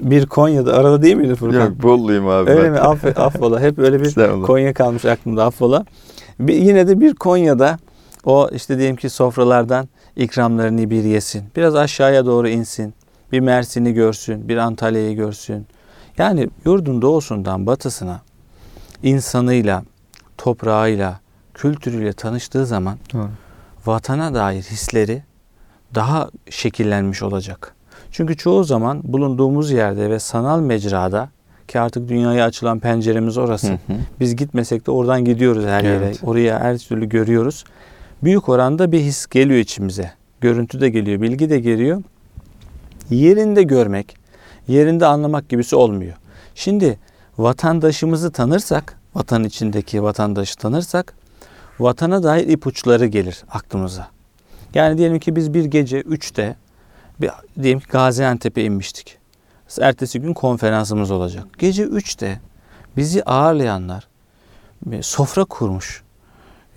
[0.00, 1.64] bir Konya'da, arada değil miydi Furkan?
[1.64, 2.50] Yok bolluyum abi.
[2.50, 2.72] Öyle bak.
[2.72, 2.78] mi?
[2.78, 3.60] Aff, affola.
[3.60, 4.42] Hep öyle bir.
[4.42, 5.84] Konya kalmış aklımda affola.
[6.40, 7.78] Bir, yine de bir Konya'da
[8.24, 11.44] o işte diyelim ki sofralardan ikramlarını bir yesin.
[11.56, 12.94] Biraz aşağıya doğru insin.
[13.32, 15.66] Bir Mersin'i görsün, bir Antalya'yı görsün.
[16.18, 18.20] Yani yurdun doğusundan batısına
[19.02, 19.82] insanıyla,
[20.38, 21.20] toprağıyla,
[21.54, 23.28] kültürüyle tanıştığı zaman Doğru.
[23.86, 25.22] vatana dair hisleri
[25.94, 27.74] daha şekillenmiş olacak.
[28.10, 31.28] Çünkü çoğu zaman bulunduğumuz yerde ve sanal mecrada
[31.68, 33.68] ki artık dünyaya açılan penceremiz orası.
[33.68, 33.96] Hı hı.
[34.20, 35.96] Biz gitmesek de oradan gidiyoruz her yere.
[35.96, 36.20] Evet.
[36.22, 37.64] Oraya her türlü görüyoruz.
[38.22, 40.12] Büyük oranda bir his geliyor içimize.
[40.40, 42.02] Görüntü de geliyor, bilgi de geliyor.
[43.10, 44.16] Yerinde görmek,
[44.68, 46.14] yerinde anlamak gibisi olmuyor.
[46.54, 46.98] Şimdi
[47.38, 51.14] vatandaşımızı tanırsak, vatan içindeki vatandaşı tanırsak,
[51.80, 54.08] vatana dair ipuçları gelir aklımıza.
[54.74, 56.56] Yani diyelim ki biz bir gece 3'te
[57.20, 57.30] bir,
[57.62, 59.18] diyelim ki Gaziantep'e inmiştik.
[59.80, 61.46] Ertesi gün konferansımız olacak.
[61.58, 62.40] Gece 3'te
[62.96, 64.08] bizi ağırlayanlar
[65.00, 66.02] sofra kurmuş.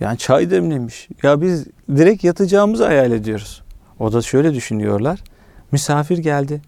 [0.02, 1.08] Yani çay demlemiş.
[1.22, 3.62] Ya biz direkt yatacağımızı hayal ediyoruz.
[3.98, 5.20] O da şöyle düşünüyorlar.
[5.72, 6.60] Misafir geldi.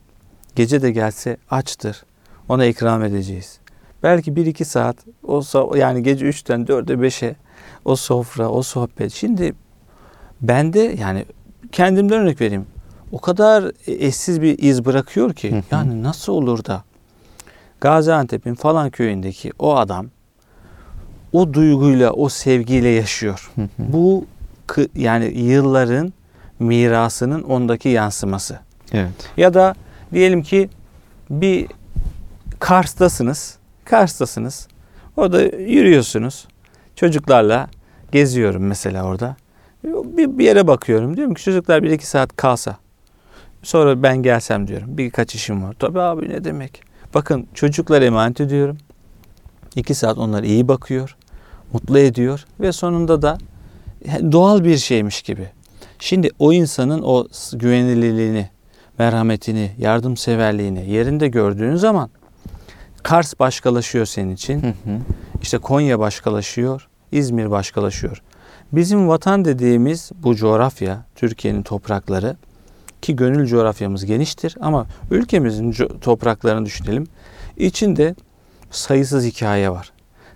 [0.57, 2.05] Gece de gelse açtır.
[2.49, 3.59] Ona ikram edeceğiz.
[4.03, 7.37] Belki bir iki saat o so- yani gece 3'ten 4'e 5'e
[7.85, 9.13] o sofra, o sohbet.
[9.13, 9.55] Şimdi
[10.41, 11.25] Ben de yani
[11.73, 12.67] kendimden örnek vereyim.
[13.13, 15.53] O kadar eşsiz bir iz bırakıyor ki.
[15.53, 15.63] Hı hı.
[15.71, 16.85] Yani nasıl olur da
[17.81, 20.07] Gaziantep'in falan köyündeki o adam
[21.35, 23.51] o duyguyla, o sevgiyle yaşıyor.
[23.55, 23.69] Hı hı.
[23.79, 24.27] Bu
[24.95, 26.13] yani yılların
[26.59, 28.59] mirasının ondaki yansıması.
[28.93, 29.31] Evet.
[29.37, 29.75] Ya da
[30.13, 30.69] diyelim ki
[31.31, 31.67] bir
[32.59, 33.59] Kars'tasınız.
[33.85, 34.69] Kars'tasınız.
[35.17, 36.49] Orada yürüyorsunuz.
[36.97, 37.69] Çocuklarla
[38.13, 39.37] geziyorum mesela orada.
[39.85, 41.17] Bir, bir yere bakıyorum.
[41.17, 42.77] Diyorum ki çocuklar bir iki saat kalsa.
[43.63, 44.99] Sonra ben gelsem diyorum.
[44.99, 45.75] Birkaç işim var.
[45.79, 46.83] Tabii abi ne demek.
[47.15, 48.79] Bakın çocuklar emanet ediyorum.
[49.77, 51.17] İki saat onlara iyi bakıyor.
[51.75, 52.45] Mutlu ediyor.
[52.61, 53.39] Ve sonunda da
[54.33, 55.49] doğal bir şeymiş gibi.
[55.99, 58.51] Şimdi o insanın o güvenilirliğini,
[58.99, 62.11] merhametini, yardımseverliğini yerinde gördüğün zaman
[63.03, 64.63] Kars başkalaşıyor senin için.
[64.63, 64.99] Hı hı.
[65.43, 68.23] İşte Konya başkalaşıyor, İzmir başkalaşıyor.
[68.73, 72.37] Bizim vatan dediğimiz bu coğrafya, Türkiye'nin toprakları
[73.03, 77.07] ki gönül coğrafyamız geniştir ama ülkemizin topraklarını düşünelim.
[77.57, 78.15] İçinde
[78.71, 79.94] sayısız hikaye var.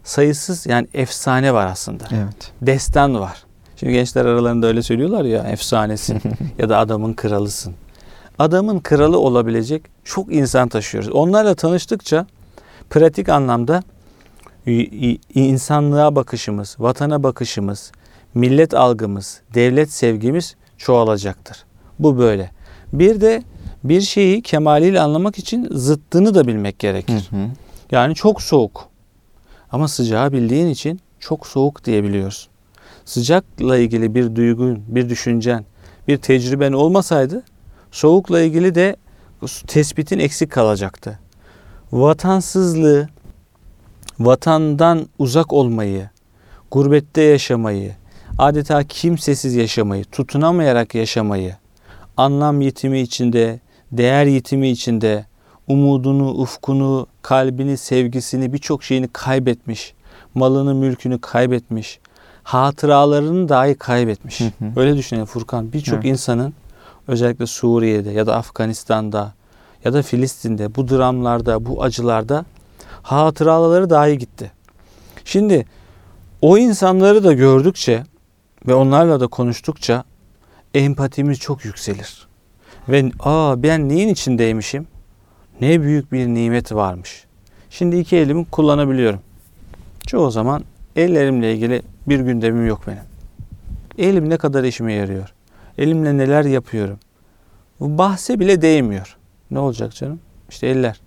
[0.08, 2.52] Sayısız yani efsane var aslında Evet.
[2.62, 3.44] destan var.
[3.76, 6.20] Şimdi gençler aralarında öyle söylüyorlar ya efsanesin
[6.58, 7.74] ya da adamın kralısın.
[8.38, 11.10] Adamın kralı olabilecek çok insan taşıyoruz.
[11.10, 12.26] Onlarla tanıştıkça
[12.90, 13.82] pratik anlamda
[15.34, 17.92] insanlığa bakışımız, vatana bakışımız,
[18.34, 21.64] millet algımız, devlet sevgimiz çoğalacaktır.
[21.98, 22.50] Bu böyle.
[22.92, 23.42] Bir de
[23.84, 27.28] bir şeyi kemaliyle anlamak için zıttını da bilmek gerekir.
[27.30, 27.46] Hı hı.
[27.90, 28.87] Yani çok soğuk.
[29.72, 32.50] Ama sıcağı bildiğin için çok soğuk diyebiliyorsun.
[33.04, 35.64] Sıcakla ilgili bir duygun, bir düşüncen,
[36.08, 37.42] bir tecrüben olmasaydı
[37.90, 38.96] soğukla ilgili de
[39.66, 41.18] tespitin eksik kalacaktı.
[41.92, 43.08] Vatansızlığı,
[44.18, 46.10] vatandan uzak olmayı,
[46.70, 47.94] gurbette yaşamayı,
[48.38, 51.56] adeta kimsesiz yaşamayı, tutunamayarak yaşamayı,
[52.16, 53.60] anlam yitimi içinde,
[53.92, 55.26] değer yitimi içinde,
[55.68, 59.94] umudunu, ufkunu, kalbini, sevgisini, birçok şeyini kaybetmiş,
[60.34, 62.00] malını, mülkünü kaybetmiş,
[62.42, 64.40] hatıralarını dahi kaybetmiş.
[64.40, 64.80] Hı hı.
[64.80, 65.72] Öyle düşünelim Furkan.
[65.72, 66.04] Birçok Evet.
[66.04, 66.54] insanın
[67.08, 69.32] özellikle Suriye'de ya da Afganistan'da
[69.84, 72.44] ya da Filistin'de bu dramlarda, bu acılarda
[73.02, 74.52] hatıraları dahi gitti.
[75.24, 75.66] Şimdi
[76.42, 78.04] o insanları da gördükçe
[78.66, 80.04] ve onlarla da konuştukça
[80.74, 82.28] empatimiz çok yükselir.
[82.88, 84.86] Ve aa ben neyin içindeymişim?
[85.60, 87.24] Ne büyük bir nimet varmış.
[87.70, 89.20] Şimdi iki elimi kullanabiliyorum.
[90.06, 90.64] Çoğu zaman
[90.96, 93.02] ellerimle ilgili bir gündemim yok benim.
[93.98, 95.34] Elim ne kadar işime yarıyor?
[95.78, 96.98] Elimle neler yapıyorum?
[97.80, 99.16] Bu bahse bile değmiyor.
[99.50, 100.20] Ne olacak canım?
[100.48, 101.00] İşte eller.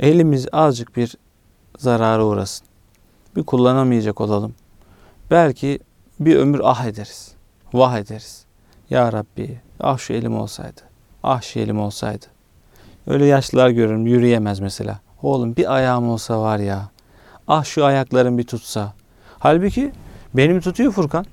[0.00, 1.16] Elimiz azıcık bir
[1.78, 2.66] zarara uğrasın.
[3.36, 4.54] Bir kullanamayacak olalım.
[5.30, 5.78] Belki
[6.20, 7.32] bir ömür ah ederiz.
[7.72, 8.44] Vah ederiz.
[8.90, 10.80] Ya Rabbi ah şu elim olsaydı.
[11.22, 12.26] Ah şu elim olsaydı.
[13.06, 15.00] Öyle yaşlılar görürüm yürüyemez mesela.
[15.22, 16.88] Oğlum bir ayağım olsa var ya.
[17.48, 18.92] Ah şu ayaklarım bir tutsa.
[19.38, 19.92] Halbuki
[20.34, 21.26] benim tutuyor Furkan.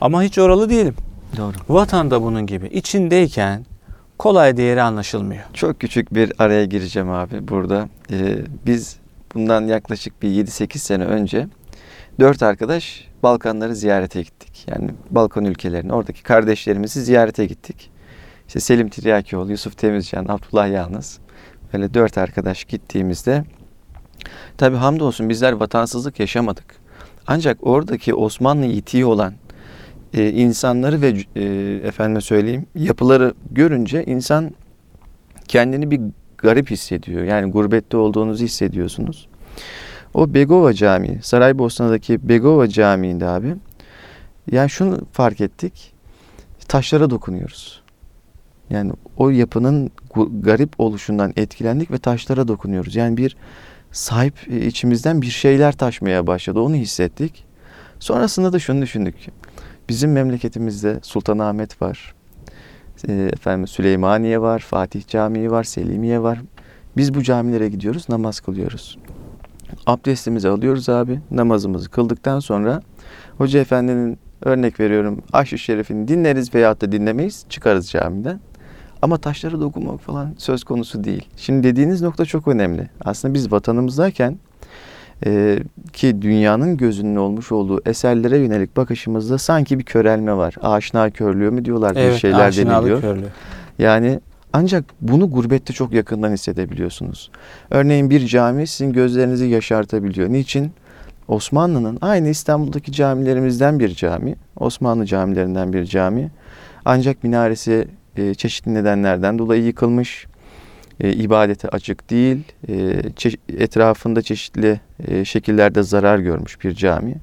[0.00, 0.94] Ama hiç oralı değilim.
[1.36, 1.54] Doğru.
[1.68, 2.66] Vatan da bunun gibi.
[2.66, 3.66] İçindeyken
[4.18, 5.42] kolay değeri anlaşılmıyor.
[5.54, 7.88] Çok küçük bir araya gireceğim abi burada.
[8.10, 8.96] Ee, biz
[9.34, 11.48] bundan yaklaşık bir 7-8 sene önce
[12.20, 14.66] dört arkadaş Balkanları ziyarete gittik.
[14.66, 17.90] Yani Balkan ülkelerini, oradaki kardeşlerimizi ziyarete gittik.
[18.52, 21.18] İşte Selim Tiryakioğlu, Yusuf Temizcan, Abdullah Yalnız.
[21.72, 23.44] Böyle dört arkadaş gittiğimizde
[24.56, 26.64] tabi hamdolsun bizler vatansızlık yaşamadık.
[27.26, 29.34] Ancak oradaki Osmanlı itiği olan
[30.14, 31.42] e, insanları ve e,
[31.86, 34.50] efendime söyleyeyim yapıları görünce insan
[35.48, 36.00] kendini bir
[36.38, 37.24] garip hissediyor.
[37.24, 39.28] Yani gurbette olduğunuzu hissediyorsunuz.
[40.14, 43.54] O Begova Camii, Saraybosna'daki Begova Camii'nde abi
[44.50, 45.92] yani şunu fark ettik.
[46.68, 47.81] Taşlara dokunuyoruz.
[48.72, 49.90] Yani o yapının
[50.40, 52.96] garip oluşundan etkilendik ve taşlara dokunuyoruz.
[52.96, 53.36] Yani bir
[53.92, 56.60] sahip e, içimizden bir şeyler taşmaya başladı.
[56.60, 57.44] Onu hissettik.
[57.98, 59.14] Sonrasında da şunu düşündük.
[59.88, 62.14] Bizim memleketimizde Sultanahmet var.
[63.08, 66.40] E, Efendim Süleymaniye var, Fatih Camii var, Selimiye var.
[66.96, 68.98] Biz bu camilere gidiyoruz, namaz kılıyoruz.
[69.86, 71.20] Abdestimizi alıyoruz abi.
[71.30, 72.82] Namazımızı kıldıktan sonra
[73.38, 77.44] Hoca Efendi'nin örnek veriyorum Aş-ı Şerif'ini dinleriz veyahut da dinlemeyiz.
[77.48, 78.40] Çıkarız camiden.
[79.02, 81.28] Ama taşlara dokunmak falan söz konusu değil.
[81.36, 82.88] Şimdi dediğiniz nokta çok önemli.
[83.04, 84.38] Aslında biz vatanımızdayken
[85.26, 85.58] e,
[85.92, 90.54] ki dünyanın gözünün olmuş olduğu eserlere yönelik bakışımızda sanki bir körelme var.
[90.62, 93.00] Aşina körlüğü mü diyorlar bir şeyler deniliyor.
[93.00, 93.28] körlüğü.
[93.78, 94.20] Yani
[94.52, 97.30] ancak bunu gurbette çok yakından hissedebiliyorsunuz.
[97.70, 100.28] Örneğin bir cami sizin gözlerinizi yaşartabiliyor.
[100.28, 100.72] Niçin?
[101.28, 104.34] Osmanlı'nın aynı İstanbul'daki camilerimizden bir cami.
[104.56, 106.30] Osmanlı camilerinden bir cami.
[106.84, 110.26] Ancak minaresi e, çeşitli nedenlerden dolayı yıkılmış.
[111.00, 112.42] E, ibadete açık değil.
[112.68, 117.14] E, çe- etrafında çeşitli e, şekillerde zarar görmüş bir cami.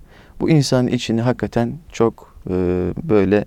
[0.42, 2.54] Bu insanın içini hakikaten çok e,
[3.04, 3.46] böyle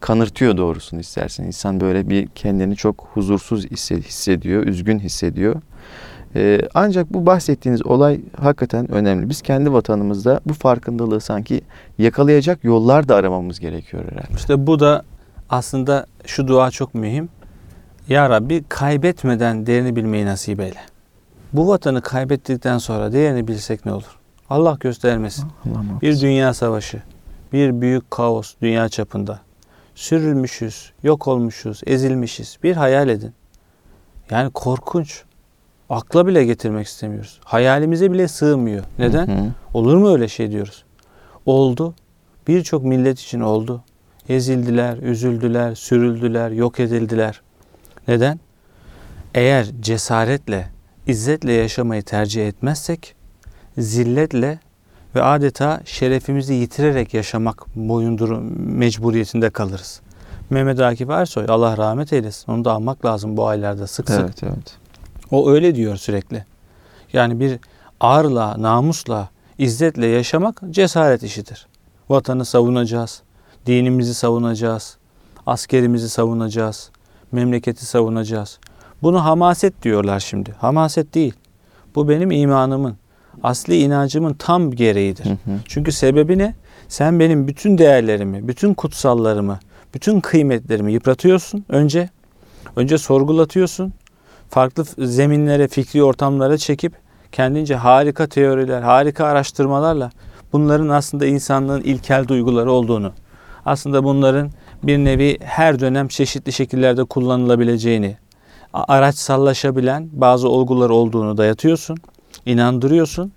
[0.00, 1.44] kanırtıyor doğrusunu istersen.
[1.44, 5.56] İnsan böyle bir kendini çok huzursuz hisse- hissediyor, üzgün hissediyor.
[6.36, 9.28] Ee, ancak bu bahsettiğiniz olay hakikaten önemli.
[9.28, 11.60] Biz kendi vatanımızda bu farkındalığı sanki
[11.98, 14.34] yakalayacak yollar da aramamız gerekiyor herhalde.
[14.36, 15.04] İşte bu da
[15.52, 17.28] aslında şu dua çok mühim.
[18.08, 20.80] Ya Rabbi kaybetmeden değerini bilmeyi nasip eyle.
[21.52, 24.18] Bu vatanı kaybettikten sonra değerini bilsek ne olur?
[24.50, 25.46] Allah göstermesin.
[25.66, 27.02] Allah Bir dünya savaşı,
[27.52, 29.40] bir büyük kaos dünya çapında.
[29.94, 32.58] Sürülmüşüz, yok olmuşuz, ezilmişiz.
[32.62, 33.32] Bir hayal edin.
[34.30, 35.22] Yani korkunç.
[35.90, 37.40] Akla bile getirmek istemiyoruz.
[37.44, 38.84] Hayalimize bile sığmıyor.
[38.98, 39.26] Neden?
[39.26, 39.48] Hı hı.
[39.74, 40.84] Olur mu öyle şey diyoruz.
[41.46, 41.94] Oldu.
[42.48, 43.82] Birçok millet için oldu.
[44.28, 47.40] Ezildiler, üzüldüler, sürüldüler, yok edildiler.
[48.08, 48.40] Neden?
[49.34, 50.68] Eğer cesaretle,
[51.06, 53.14] izzetle yaşamayı tercih etmezsek,
[53.78, 54.58] zilletle
[55.14, 60.00] ve adeta şerefimizi yitirerek yaşamak boyunduru mecburiyetinde kalırız.
[60.50, 62.52] Mehmet Akif Ersoy Allah rahmet eylesin.
[62.52, 64.20] Onu da almak lazım bu aylarda sık sık.
[64.20, 64.76] Evet, evet.
[65.30, 66.44] O öyle diyor sürekli.
[67.12, 67.58] Yani bir
[68.00, 71.66] ağırla, namusla, izzetle yaşamak cesaret işidir.
[72.08, 73.22] Vatanı savunacağız,
[73.66, 74.96] dinimizi savunacağız,
[75.46, 76.90] askerimizi savunacağız,
[77.32, 78.58] memleketi savunacağız.
[79.02, 80.52] Bunu hamaset diyorlar şimdi.
[80.58, 81.34] Hamaset değil.
[81.94, 82.96] Bu benim imanımın,
[83.42, 85.24] asli inancımın tam gereğidir.
[85.24, 85.58] Hı hı.
[85.64, 86.54] Çünkü sebebi ne?
[86.88, 89.58] Sen benim bütün değerlerimi, bütün kutsallarımı,
[89.94, 92.08] bütün kıymetlerimi yıpratıyorsun önce.
[92.76, 93.92] Önce sorgulatıyorsun.
[94.50, 96.92] Farklı zeminlere, fikri ortamlara çekip
[97.32, 100.10] kendince harika teoriler, harika araştırmalarla
[100.52, 103.12] bunların aslında insanlığın ilkel duyguları olduğunu,
[103.66, 104.50] aslında bunların
[104.82, 108.16] bir nevi her dönem çeşitli şekillerde kullanılabileceğini,
[108.72, 111.96] a- araçsallaşabilen bazı olgular olduğunu dayatıyorsun,
[112.46, 113.32] inandırıyorsun.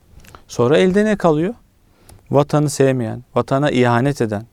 [0.48, 1.54] Sonra elde ne kalıyor?
[2.32, 4.44] Vatanı sevmeyen, vatana ihanet eden,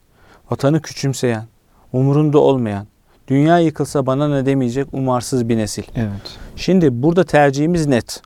[0.50, 1.44] vatanı küçümseyen,
[1.92, 2.86] umurunda olmayan,
[3.28, 5.82] dünya yıkılsa bana ne demeyecek umarsız bir nesil.
[5.96, 6.38] Evet.
[6.56, 8.22] Şimdi burada tercihimiz net.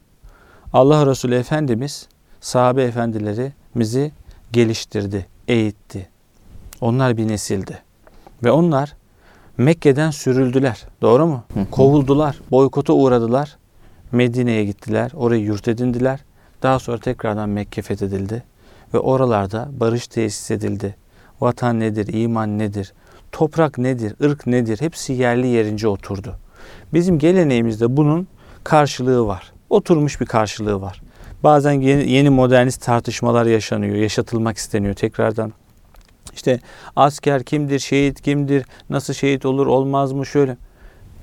[0.72, 2.08] Allah Resulü Efendimiz
[2.40, 4.12] sahabe efendilerimizi
[4.52, 6.08] geliştirdi, eğitti.
[6.80, 7.78] Onlar bir nesildi.
[8.44, 8.96] Ve onlar
[9.58, 10.84] Mekke'den sürüldüler.
[11.02, 11.44] Doğru mu?
[11.54, 11.70] Hı hı.
[11.70, 13.56] Kovuldular, boykota uğradılar.
[14.12, 16.20] Medine'ye gittiler, orayı yurt edindiler.
[16.62, 18.42] Daha sonra tekrardan Mekke fethedildi.
[18.94, 20.96] Ve oralarda barış tesis edildi.
[21.40, 22.92] Vatan nedir, iman nedir,
[23.32, 26.36] toprak nedir, ırk nedir hepsi yerli yerince oturdu.
[26.94, 28.28] Bizim geleneğimizde bunun
[28.64, 29.52] karşılığı var.
[29.70, 31.02] Oturmuş bir karşılığı var.
[31.44, 35.52] Bazen yeni, yeni modernist tartışmalar yaşanıyor, yaşatılmak isteniyor tekrardan.
[36.36, 36.60] İşte
[36.96, 40.56] asker kimdir, şehit kimdir, nasıl şehit olur, olmaz mı şöyle.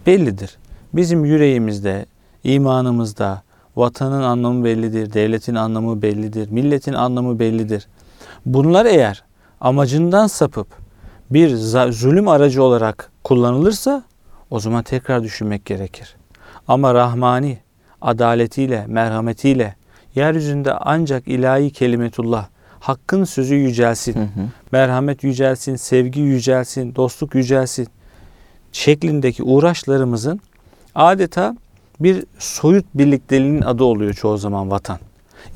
[0.05, 0.57] Bellidir.
[0.93, 2.05] Bizim yüreğimizde,
[2.43, 3.43] imanımızda
[3.75, 7.87] vatanın anlamı bellidir, devletin anlamı bellidir, milletin anlamı bellidir.
[8.45, 9.23] Bunlar eğer
[9.61, 10.67] amacından sapıp
[11.29, 11.55] bir
[11.91, 14.03] zulüm aracı olarak kullanılırsa
[14.49, 16.15] o zaman tekrar düşünmek gerekir.
[16.67, 17.57] Ama rahmani,
[18.01, 19.75] adaletiyle, merhametiyle
[20.15, 22.47] yeryüzünde ancak ilahi kelimetullah,
[22.83, 24.47] hakkın sözü yücelsin, Hı hı.
[24.71, 27.87] merhamet yücelsin, sevgi yücelsin, dostluk yücelsin
[28.71, 30.41] şeklindeki uğraşlarımızın
[30.95, 31.57] adeta
[31.99, 34.99] bir soyut birlikteliğinin adı oluyor çoğu zaman vatan.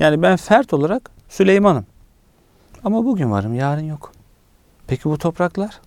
[0.00, 1.86] Yani ben fert olarak Süleyman'ım.
[2.84, 4.12] Ama bugün varım, yarın yok.
[4.86, 5.80] Peki bu topraklar?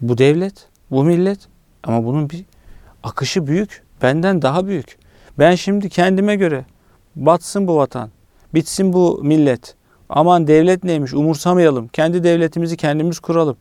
[0.00, 1.38] Bu devlet, bu millet
[1.82, 2.44] ama bunun bir
[3.02, 3.82] akışı büyük.
[4.02, 4.98] Benden daha büyük.
[5.38, 6.64] Ben şimdi kendime göre
[7.16, 8.10] batsın bu vatan,
[8.54, 9.79] bitsin bu millet.
[10.10, 11.88] Aman devlet neymiş umursamayalım.
[11.88, 13.56] Kendi devletimizi kendimiz kuralım.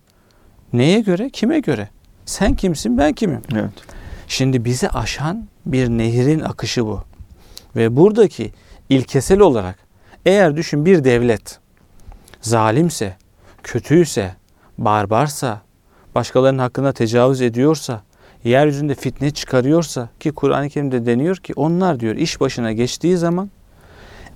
[0.73, 1.29] Neye göre?
[1.29, 1.89] Kime göre?
[2.25, 3.41] Sen kimsin, ben kimim?
[3.53, 3.71] Evet.
[4.27, 7.03] Şimdi bizi aşan bir nehrin akışı bu.
[7.75, 8.51] Ve buradaki
[8.89, 9.75] ilkesel olarak
[10.25, 11.59] eğer düşün bir devlet
[12.41, 13.15] zalimse,
[13.63, 14.35] kötüyse,
[14.77, 15.61] barbarsa,
[16.15, 18.01] başkalarının hakkına tecavüz ediyorsa,
[18.43, 23.49] yeryüzünde fitne çıkarıyorsa ki Kur'an-ı Kerim'de deniyor ki onlar diyor iş başına geçtiği zaman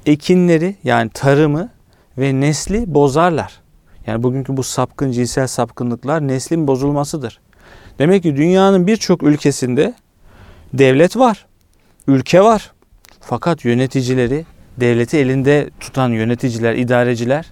[0.05, 1.69] ekinleri yani tarımı
[2.17, 3.61] ve nesli bozarlar.
[4.07, 7.39] Yani bugünkü bu sapkın cinsel sapkınlıklar neslin bozulmasıdır.
[7.99, 9.93] Demek ki dünyanın birçok ülkesinde
[10.73, 11.45] devlet var,
[12.07, 12.71] ülke var.
[13.19, 14.45] Fakat yöneticileri,
[14.77, 17.45] devleti elinde tutan yöneticiler, idareciler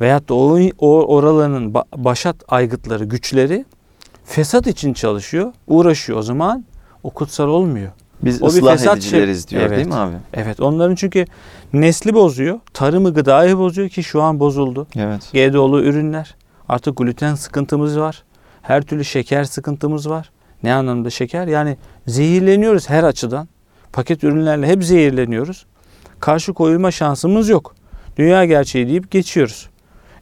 [0.00, 3.64] veyahut da o, o başat aygıtları, güçleri
[4.24, 6.18] fesat için çalışıyor, uğraşıyor.
[6.18, 6.64] O zaman
[7.02, 7.92] o kutsal olmuyor.
[8.24, 9.76] Biz O bir ıslah fesat edicileriz şey- diyor Evet.
[9.76, 10.14] değil mi abi?
[10.34, 11.24] Evet onların çünkü
[11.72, 12.60] nesli bozuyor.
[12.74, 14.86] Tarımı gıdayı bozuyor ki şu an bozuldu.
[14.96, 15.30] Evet.
[15.32, 16.34] GDO'lu ürünler.
[16.68, 18.22] Artık gluten sıkıntımız var.
[18.62, 20.30] Her türlü şeker sıkıntımız var.
[20.62, 21.46] Ne anlamda şeker?
[21.46, 23.48] Yani zehirleniyoruz her açıdan.
[23.92, 25.66] Paket ürünlerle hep zehirleniyoruz.
[26.20, 27.74] Karşı koyulma şansımız yok.
[28.16, 29.68] Dünya gerçeği deyip geçiyoruz.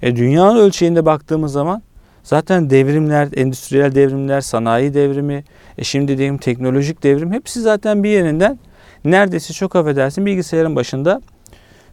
[0.02, 1.82] E dünyanın ölçeğinde baktığımız zaman
[2.30, 5.44] zaten devrimler, endüstriyel devrimler, sanayi devrimi,
[5.78, 8.58] e şimdi diyeyim teknolojik devrim hepsi zaten bir yerinden
[9.04, 11.20] neredeyse çok affedersin bilgisayarın başında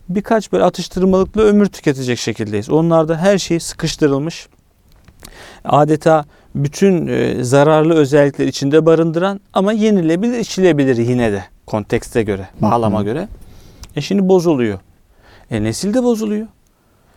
[0.10, 2.70] birkaç böyle atıştırmalıklı ömür tüketecek şekildeyiz.
[2.70, 4.48] Onlarda her şey sıkıştırılmış.
[5.66, 6.26] Adeta
[6.56, 13.28] bütün e, zararlı özellikler içinde barındıran ama yenilebilir, içilebilir yine de kontekste göre, bağlama göre.
[13.96, 14.80] E şimdi bozuluyor.
[15.52, 16.48] E nesil de bozuluyor.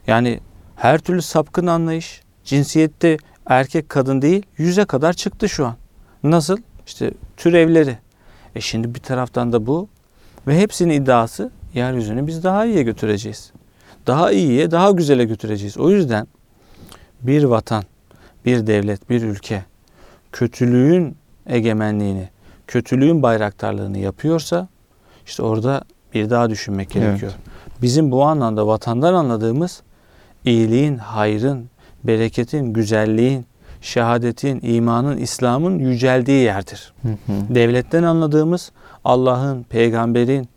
[0.06, 0.40] Yani
[0.76, 5.74] her türlü sapkın anlayış, cinsiyette erkek kadın değil yüze kadar çıktı şu an.
[6.22, 6.56] Nasıl?
[6.86, 7.98] İşte türevleri.
[8.54, 9.88] E şimdi bir taraftan da bu
[10.46, 13.52] ve hepsinin iddiası yeryüzünü biz daha iyiye götüreceğiz.
[14.06, 15.78] Daha iyiye, daha güzele götüreceğiz.
[15.78, 16.26] O yüzden
[17.22, 17.84] bir vatan,
[18.44, 19.64] bir devlet, bir ülke
[20.32, 22.28] kötülüğün egemenliğini,
[22.66, 24.68] kötülüğün bayraktarlığını yapıyorsa
[25.26, 25.84] işte orada
[26.14, 27.06] bir daha düşünmek Evet.
[27.06, 27.32] gerekiyor.
[27.82, 29.82] Bizim bu anlamda vatandan anladığımız
[30.44, 31.69] iyiliğin, hayrın,
[32.04, 33.46] bereketin, güzelliğin,
[33.80, 36.92] şehadetin, imanın, İslam'ın yüceldiği yerdir.
[37.02, 37.54] Hı hı.
[37.54, 38.72] Devletten anladığımız
[39.04, 40.48] Allah'ın, peygamberin,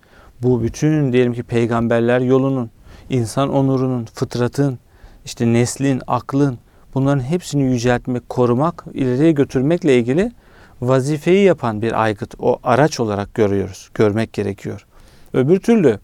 [0.42, 2.70] bu bütün diyelim ki peygamberler yolunun,
[3.10, 4.80] insan onurunun, fıtratın,
[5.26, 6.58] işte neslin, aklın
[6.94, 10.32] bunların hepsini yüceltmek, korumak, ileriye götürmekle ilgili
[10.82, 14.86] vazifeyi yapan bir aygıt, o araç olarak görüyoruz, görmek gerekiyor.
[15.34, 16.00] Öbür türlü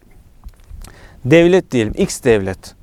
[1.24, 2.74] devlet diyelim, X devlet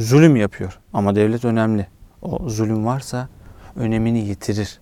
[0.00, 1.86] zulüm yapıyor ama devlet önemli.
[2.22, 3.28] O zulüm varsa
[3.76, 4.78] önemini yitirir.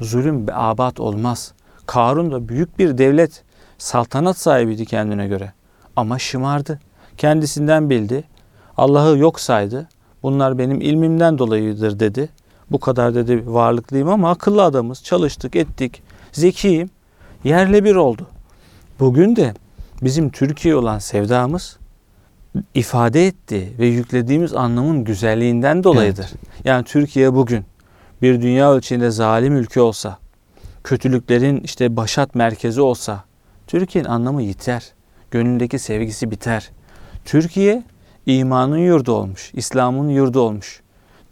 [0.00, 1.52] Zulüm abat olmaz.
[1.86, 3.44] Karun da büyük bir devlet,
[3.78, 5.52] saltanat sahibiydi kendine göre.
[5.96, 6.80] Ama şımardı.
[7.16, 8.24] Kendisinden bildi.
[8.76, 9.88] Allah'ı yok saydı.
[10.22, 12.28] Bunlar benim ilmimden dolayıdır dedi.
[12.70, 15.04] Bu kadar dedi varlıklıyım ama akıllı adamız.
[15.04, 16.02] Çalıştık, ettik.
[16.32, 16.90] Zekiyim.
[17.44, 18.26] Yerle bir oldu.
[19.00, 19.54] Bugün de
[20.02, 21.78] bizim Türkiye olan sevdamız
[22.74, 26.26] ifade etti ve yüklediğimiz anlamın güzelliğinden dolayıdır.
[26.64, 27.64] Yani Türkiye bugün
[28.22, 30.18] bir dünya ölçeğinde zalim ülke olsa,
[30.84, 33.24] kötülüklerin işte başat merkezi olsa,
[33.66, 34.92] Türkiye'nin anlamı yiter.
[35.30, 36.70] Gönlündeki sevgisi biter.
[37.24, 37.82] Türkiye
[38.26, 40.80] imanın yurdu olmuş, İslam'ın yurdu olmuş.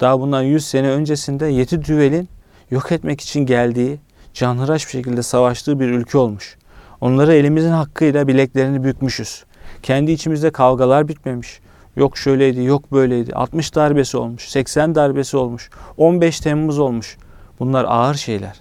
[0.01, 2.29] Daha bundan 100 sene öncesinde Yeti Düvel'in
[2.71, 3.99] yok etmek için geldiği,
[4.35, 6.57] canhıraş bir şekilde savaştığı bir ülke olmuş.
[7.01, 9.45] Onları elimizin hakkıyla bileklerini bükmüşüz.
[9.83, 11.61] Kendi içimizde kavgalar bitmemiş.
[11.97, 13.35] Yok şöyleydi, yok böyleydi.
[13.35, 17.17] 60 darbesi olmuş, 80 darbesi olmuş, 15 Temmuz olmuş.
[17.61, 18.61] Bunlar ağır şeyler.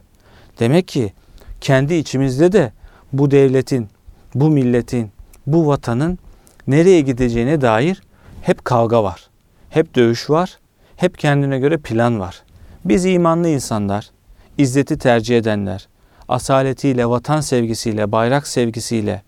[0.60, 1.14] Demek ki
[1.62, 2.72] kendi içimizde de
[3.14, 3.88] bu devletin,
[4.36, 5.12] bu milletin,
[5.48, 6.20] bu vatanın
[6.68, 8.02] nereye gideceğine dair
[8.42, 9.30] hep kavga var.
[9.70, 10.60] Hep dövüş var.
[10.96, 12.44] Hep kendine göre plan var.
[12.86, 14.10] Biz imanlı insanlar,
[14.58, 15.88] izzeti tercih edenler,
[16.28, 19.22] asaletiyle, vatan sevgisiyle, bayrak sevgisiyle,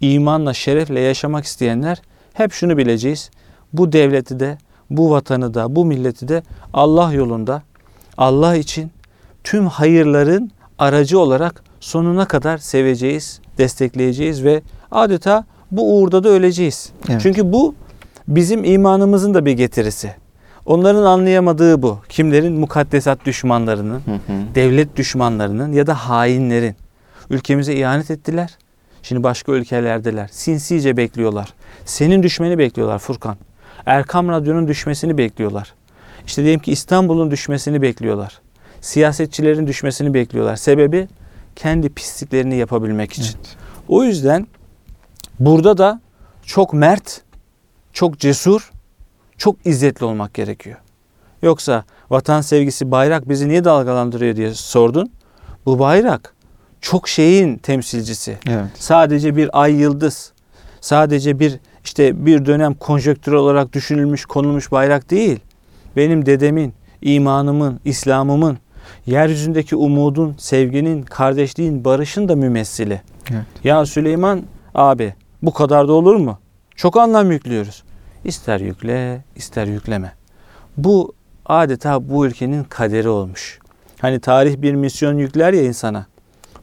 [0.00, 3.30] imanla, şerefle yaşamak isteyenler hep şunu bileceğiz.
[3.72, 4.58] Bu devleti de,
[4.90, 6.42] bu vatanı da, bu milleti de
[6.72, 7.62] Allah yolunda,
[8.18, 8.90] Allah için
[9.44, 16.92] tüm hayırların aracı olarak sonuna kadar seveceğiz, destekleyeceğiz ve adeta bu uğurda da öleceğiz.
[17.08, 17.20] Evet.
[17.22, 17.74] Çünkü bu
[18.28, 20.14] bizim imanımızın da bir getirisi.
[20.66, 21.98] Onların anlayamadığı bu.
[22.08, 22.52] Kimlerin?
[22.52, 24.54] Mukaddesat düşmanlarının, Hı hı.
[24.54, 26.76] devlet düşmanlarının ya da hainlerin.
[27.30, 28.58] Ülkemize ihanet ettiler.
[29.02, 30.28] Şimdi başka ülkelerdeler.
[30.32, 31.54] Sinsice bekliyorlar.
[31.84, 33.36] Senin düşmeni bekliyorlar Furkan.
[33.86, 35.74] Erkam Radyo'nun düşmesini bekliyorlar.
[36.26, 38.40] İşte diyelim ki İstanbul'un düşmesini bekliyorlar.
[38.80, 40.56] Siyasetçilerin düşmesini bekliyorlar.
[40.56, 41.08] Sebebi
[41.56, 43.36] kendi pisliklerini yapabilmek için.
[43.36, 43.56] Evet.
[43.88, 44.46] O yüzden
[45.40, 46.00] burada da
[46.42, 47.22] çok mert,
[47.92, 48.72] çok cesur,
[49.38, 50.76] çok izzetli olmak gerekiyor.
[51.42, 55.12] Yoksa vatan sevgisi bayrak bizi niye dalgalandırıyor diye sordun.
[55.66, 56.34] Bu bayrak
[56.80, 58.38] çok şeyin temsilcisi.
[58.48, 58.66] Evet.
[58.74, 60.32] Sadece bir ay yıldız,
[60.80, 65.40] sadece bir işte bir dönem konjöktür olarak düşünülmüş, konulmuş bayrak değil.
[65.96, 68.58] Benim dedemin, imanımın, İslam'ımın,
[69.06, 73.02] yeryüzündeki umudun, sevginin, kardeşliğin, barışın da mümessili.
[73.30, 73.42] Evet.
[73.64, 74.42] Ya Süleyman
[74.74, 76.38] abi bu kadar da olur mu?
[76.76, 77.82] Çok anlam yüklüyoruz.
[78.24, 80.12] İster yükle, ister yükleme.
[80.76, 81.12] Bu
[81.46, 83.58] adeta bu ülkenin kaderi olmuş.
[84.00, 86.06] Hani tarih bir misyon yükler ya insana.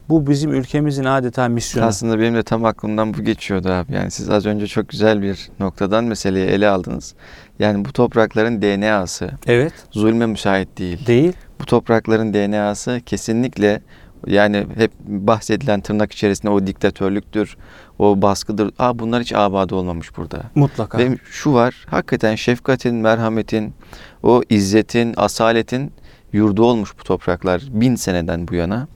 [0.08, 1.86] Bu bizim ülkemizin adeta misyonu.
[1.86, 3.92] Aslında benim de tam aklımdan bu geçiyordu abi.
[3.94, 7.14] Yani siz az önce çok güzel bir noktadan meseleyi ele aldınız.
[7.58, 11.06] Yani bu toprakların DNA'sı Evet, zulme müsait değil.
[11.06, 11.32] değil.
[11.60, 13.80] Bu toprakların DNA'sı kesinlikle
[14.26, 17.56] Yani hep bahsedilen tırnak içerisinde o diktatörlüktür,
[17.98, 18.70] o baskıdır.
[18.78, 20.42] Aa bunlar hiç abade olmamış burada.
[20.54, 20.98] Mutlaka.
[20.98, 23.74] Ve şu var, hakikaten şefkatin, merhametin,
[24.22, 25.92] o izzetin, asaletin
[26.32, 28.88] yurdu olmuş bu topraklar bin seneden bu yana.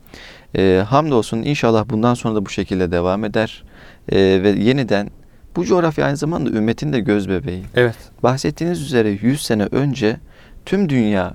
[0.57, 3.63] Ee, hamdolsun inşallah bundan sonra da bu şekilde devam eder.
[4.11, 5.09] Ee, ve yeniden
[5.55, 7.63] bu coğrafya aynı zamanda ümmetin de göz bebeği.
[7.75, 7.95] Evet.
[8.23, 10.17] Bahsettiğiniz üzere 100 sene önce
[10.65, 11.33] tüm dünya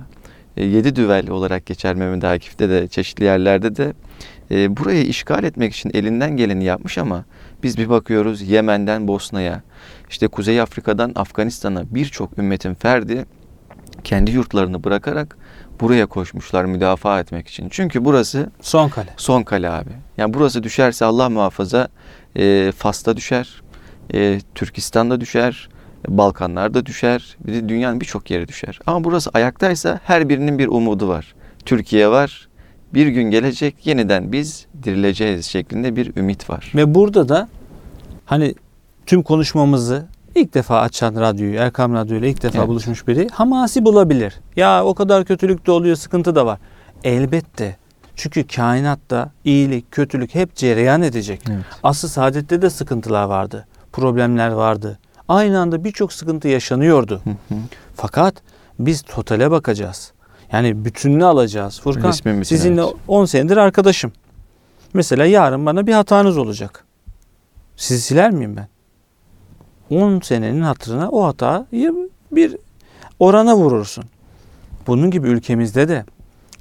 [0.57, 3.93] e, yedi düvel olarak geçer Mehmet Akif'te de çeşitli yerlerde de
[4.51, 7.25] e, burayı işgal etmek için elinden geleni yapmış ama
[7.63, 9.61] biz bir bakıyoruz Yemen'den Bosna'ya
[10.09, 13.25] işte Kuzey Afrika'dan Afganistan'a birçok ümmetin ferdi
[14.03, 15.37] kendi yurtlarını bırakarak
[15.79, 17.67] buraya koşmuşlar müdafaa etmek için.
[17.69, 19.09] Çünkü burası Son kale.
[19.17, 19.89] son kale abi.
[20.17, 21.87] Yani burası düşerse Allah muhafaza
[22.35, 23.61] e, Fas'ta düşer,
[24.13, 25.69] e, Türkistan'da düşer,
[26.07, 28.79] Balkanlar'da düşer, bir de dünyanın birçok yeri düşer.
[28.87, 31.35] Ama burası ayaktaysa her birinin bir umudu var.
[31.65, 32.47] Türkiye var,
[32.93, 36.71] bir gün gelecek yeniden biz dirileceğiz şeklinde bir ümit var.
[36.75, 37.49] Ve burada da
[38.25, 38.55] hani
[39.05, 40.05] tüm konuşmamızı
[40.35, 42.67] ilk defa açan radyoyu, Erkam Radyo ile ilk defa Evet.
[42.67, 44.39] buluşmuş biri hamasi bulabilir.
[44.55, 46.59] Ya o kadar kötülük de oluyor, sıkıntı da var.
[47.03, 47.77] Elbette.
[48.15, 51.41] Çünkü kainatta iyilik, kötülük hep cereyan edecek.
[51.49, 51.63] Evet.
[51.83, 53.67] Asıl saadette de sıkıntılar vardı.
[53.93, 54.99] Problemler vardı.
[55.27, 57.21] Aynı anda birçok sıkıntı yaşanıyordu.
[57.23, 57.59] Hı hı.
[57.95, 58.35] Fakat
[58.79, 60.11] biz totale bakacağız.
[60.51, 61.81] Yani bütününü alacağız.
[61.81, 62.93] Furkan Resmin bütünü, sizinle evet.
[63.07, 64.11] 10 senedir arkadaşım.
[64.93, 66.85] Mesela yarın bana bir hatanız olacak.
[67.75, 68.67] Sizi siler miyim ben?
[69.89, 72.57] 10 senenin hatırına o hatayı bir
[73.19, 74.03] orana vurursun.
[74.87, 76.05] Bunun gibi ülkemizde de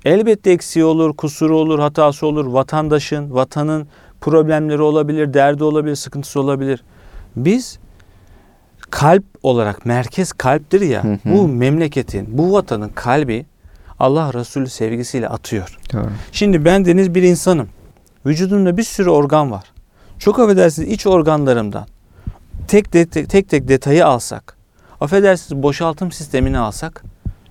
[0.04, 2.46] elbette eksiği olur, kusuru olur, hatası olur.
[2.46, 3.88] Vatandaşın, vatanın
[4.20, 6.84] problemleri olabilir, derdi olabilir, sıkıntısı olabilir.
[7.36, 7.78] Biz
[8.90, 11.04] kalp olarak merkez kalptir ya.
[11.04, 11.18] Hı hı.
[11.24, 13.46] Bu memleketin, bu vatanın kalbi
[13.98, 15.78] Allah Resulü sevgisiyle atıyor.
[15.92, 16.10] Doğru.
[16.32, 17.68] Şimdi ben deniz bir insanım.
[18.26, 19.64] Vücudumda bir sürü organ var.
[20.18, 21.86] Çok affedersiniz iç organlarımdan
[22.68, 24.56] tek tek, tek, tek, tek detayı alsak,
[25.00, 27.04] affedersiniz boşaltım sistemini alsak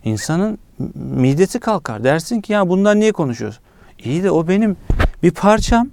[0.03, 0.60] insanın
[0.95, 2.03] midesi kalkar.
[2.03, 3.60] Dersin ki ya bundan niye konuşuyoruz?
[3.99, 4.78] İyi de o benim
[5.24, 5.89] bir parçam.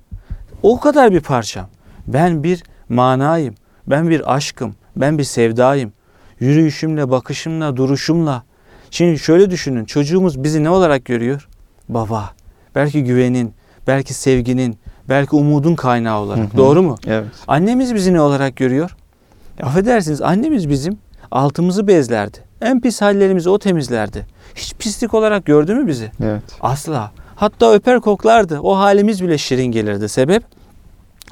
[0.62, 1.68] O kadar bir parçam.
[2.06, 3.54] Ben bir manayım.
[3.86, 4.74] Ben bir aşkım.
[4.96, 5.92] Ben bir sevdayım.
[6.40, 8.42] Yürüyüşümle, bakışımla, duruşumla.
[8.90, 9.84] Şimdi şöyle düşünün.
[9.84, 11.48] Çocuğumuz bizi ne olarak görüyor?
[11.88, 12.30] Baba.
[12.74, 13.54] Belki güvenin,
[13.86, 16.48] belki sevginin, belki umudun kaynağı olarak.
[16.48, 16.56] Hı hı.
[16.56, 16.96] Doğru mu?
[17.06, 17.26] Evet.
[17.48, 18.96] Annemiz bizi ne olarak görüyor?
[19.58, 20.98] E, affedersiniz annemiz bizim
[21.30, 22.38] altımızı bezlerdi.
[22.60, 24.26] En pis hallerimizi o temizlerdi.
[24.54, 26.10] Hiç pislik olarak gördü mü bizi?
[26.24, 26.42] Evet.
[26.60, 27.12] Asla.
[27.36, 28.60] Hatta öper koklardı.
[28.60, 30.08] O halimiz bile şirin gelirdi.
[30.08, 30.42] Sebep?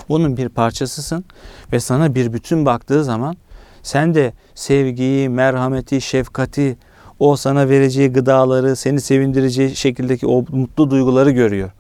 [0.09, 1.25] Bunun bir parçasısın
[1.73, 3.37] ve sana bir bütün baktığı zaman
[3.83, 6.77] sen de sevgiyi, merhameti, şefkati,
[7.19, 11.71] o sana vereceği gıdaları, seni sevindireceği şekildeki o mutlu duyguları görüyor.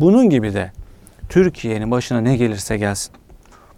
[0.00, 0.72] Bunun gibi de
[1.28, 3.12] Türkiye'nin başına ne gelirse gelsin.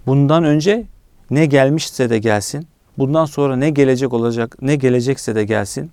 [0.06, 0.86] Bundan önce
[1.30, 2.66] ne gelmişse de gelsin.
[2.98, 5.90] Bundan sonra ne gelecek olacak, ne gelecekse de gelsin.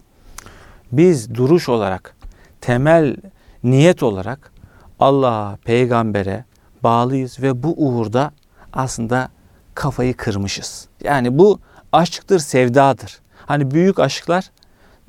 [0.92, 2.16] Biz duruş olarak,
[2.62, 3.16] temel
[3.64, 4.52] niyet olarak
[5.00, 6.46] Allah'a, peygambere
[6.84, 8.32] bağlıyız ve bu uğurda
[8.74, 9.30] aslında
[9.76, 10.88] kafayı kırmışız.
[11.04, 11.60] Yani bu
[11.92, 13.20] aşktır, sevdadır.
[13.46, 14.52] Hani büyük aşklar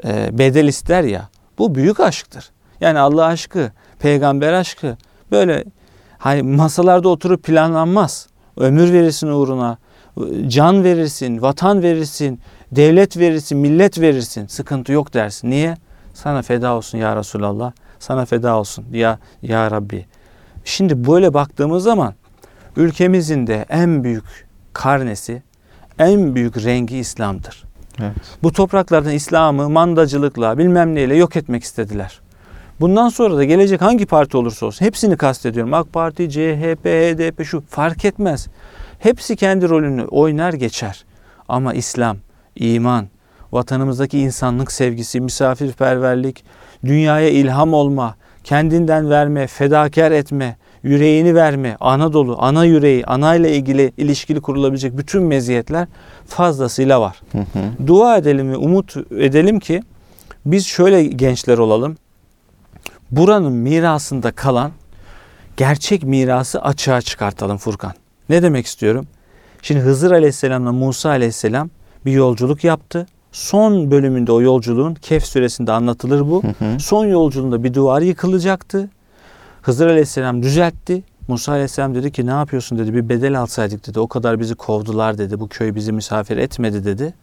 [0.04, 1.28] e, bedel ister ya.
[1.58, 2.50] Bu büyük aşktır.
[2.80, 4.96] Yani Allah aşkı, peygamber aşkı
[5.30, 5.64] böyle
[6.18, 8.26] hani masalarda oturup planlanmaz.
[8.56, 9.78] Ömür verirsin uğruna,
[10.48, 12.40] can verirsin, vatan verirsin,
[12.72, 14.46] devlet verirsin, millet verirsin.
[14.46, 15.50] Sıkıntı yok dersin.
[15.50, 15.76] Niye?
[16.14, 17.72] Sana feda olsun ya Resulallah.
[17.98, 20.06] Sana feda olsun ya ya Rabbi.
[20.64, 22.14] Şimdi böyle baktığımız zaman
[22.76, 24.24] ülkemizin de en büyük
[24.72, 25.42] karnesi,
[25.98, 27.64] en büyük rengi İslam'dır.
[28.00, 28.16] Evet.
[28.42, 32.20] Bu topraklardan İslam'ı mandacılıkla bilmem neyle yok etmek istediler.
[32.80, 35.74] Bundan sonra da gelecek hangi parti olursa olsun hepsini kastediyorum.
[35.74, 38.48] AK Parti, CHP, HDP şu fark etmez.
[39.04, 41.04] Hepsi kendi rolünü oynar geçer.
[41.48, 42.16] Ama İslam,
[42.56, 43.08] iman,
[43.52, 46.44] vatanımızdaki insanlık sevgisi, misafirperverlik,
[46.84, 53.92] dünyaya ilham olma, kendinden verme, fedakar etme, yüreğini verme, Anadolu, ana yüreği, ana ile ilgili
[53.96, 55.88] ilişkili kurulabilecek bütün meziyetler
[56.26, 57.20] fazlasıyla var.
[57.32, 57.86] Hı hı.
[57.86, 59.82] Dua edelim ve umut edelim ki
[60.46, 61.96] biz şöyle gençler olalım.
[63.10, 64.72] Buranın mirasında kalan
[65.56, 68.03] gerçek mirası açığa çıkartalım Furkan.
[68.28, 69.06] Ne demek istiyorum?
[69.62, 71.70] Şimdi Hızır Aleyhisselam'la Musa Aleyhisselam
[72.06, 73.06] bir yolculuk yaptı.
[73.32, 76.42] Son bölümünde o yolculuğun Kehf suresinde anlatılır bu.
[76.42, 76.80] Hı hı.
[76.80, 78.90] Son yolculuğunda bir duvar yıkılacaktı.
[79.62, 81.02] Hızır Aleyhisselam düzeltti.
[81.28, 84.00] Musa Aleyhisselam dedi ki ne yapıyorsun dedi bir bedel alsaydık dedi.
[84.00, 85.40] O kadar bizi kovdular dedi.
[85.40, 87.14] Bu köy bizi misafir etmedi dedi.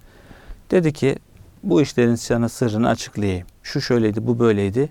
[0.71, 1.15] Dedi ki
[1.63, 3.47] bu işlerin sana sırrını açıklayayım.
[3.63, 4.89] Şu şöyleydi bu böyleydi.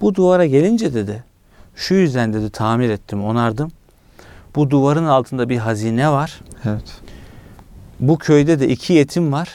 [0.00, 1.24] Bu duvara gelince dedi
[1.76, 3.70] Şu yüzden dedi tamir ettim, onardım.
[4.56, 6.40] Bu duvarın altında bir hazine var.
[6.64, 7.00] Evet.
[8.00, 9.48] Bu köyde de iki yetim var.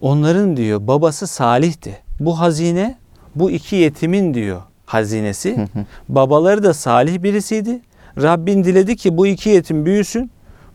[0.00, 1.98] Onların diyor babası Salih'ti.
[2.20, 2.98] Bu hazine
[3.34, 5.68] bu iki yetimin diyor hazinesi.
[6.08, 7.80] Babaları da salih birisiydi.
[8.22, 10.30] Rabbin diledi ki bu iki yetim büyüsün.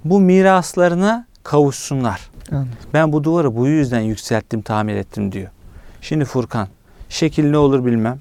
[0.06, 2.30] Bu miraslarına kavuşsunlar.
[2.94, 5.50] Ben bu duvarı bu yüzden yükselttim, tamir ettim diyor.
[6.02, 6.68] Şimdi Furkan,
[7.10, 8.20] şekil ne olur bilmem.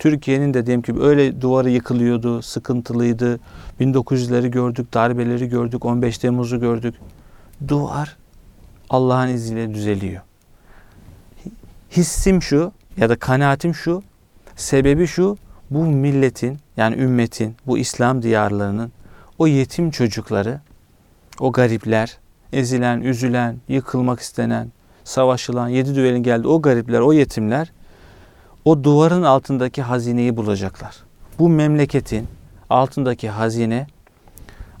[0.00, 3.40] Türkiye'nin de diyelim öyle duvarı yıkılıyordu, sıkıntılıydı.
[3.80, 6.94] 1900'leri gördük, darbeleri gördük, 15 Temmuz'u gördük.
[7.68, 8.16] Duvar
[8.90, 10.22] Allah'ın izniyle düzeliyor.
[11.90, 14.02] Hissim şu ya da kanaatim şu,
[14.56, 15.36] sebebi şu,
[15.70, 18.92] bu milletin yani ümmetin, bu İslam diyarlarının
[19.38, 20.60] o yetim çocukları,
[21.40, 22.18] o garipler,
[22.52, 24.72] ezilen, üzülen, yıkılmak istenen,
[25.04, 27.72] savaşılan, yedi düelin geldi o garipler, o yetimler
[28.64, 30.96] o duvarın altındaki hazineyi bulacaklar.
[31.38, 32.28] Bu memleketin
[32.70, 33.86] altındaki hazine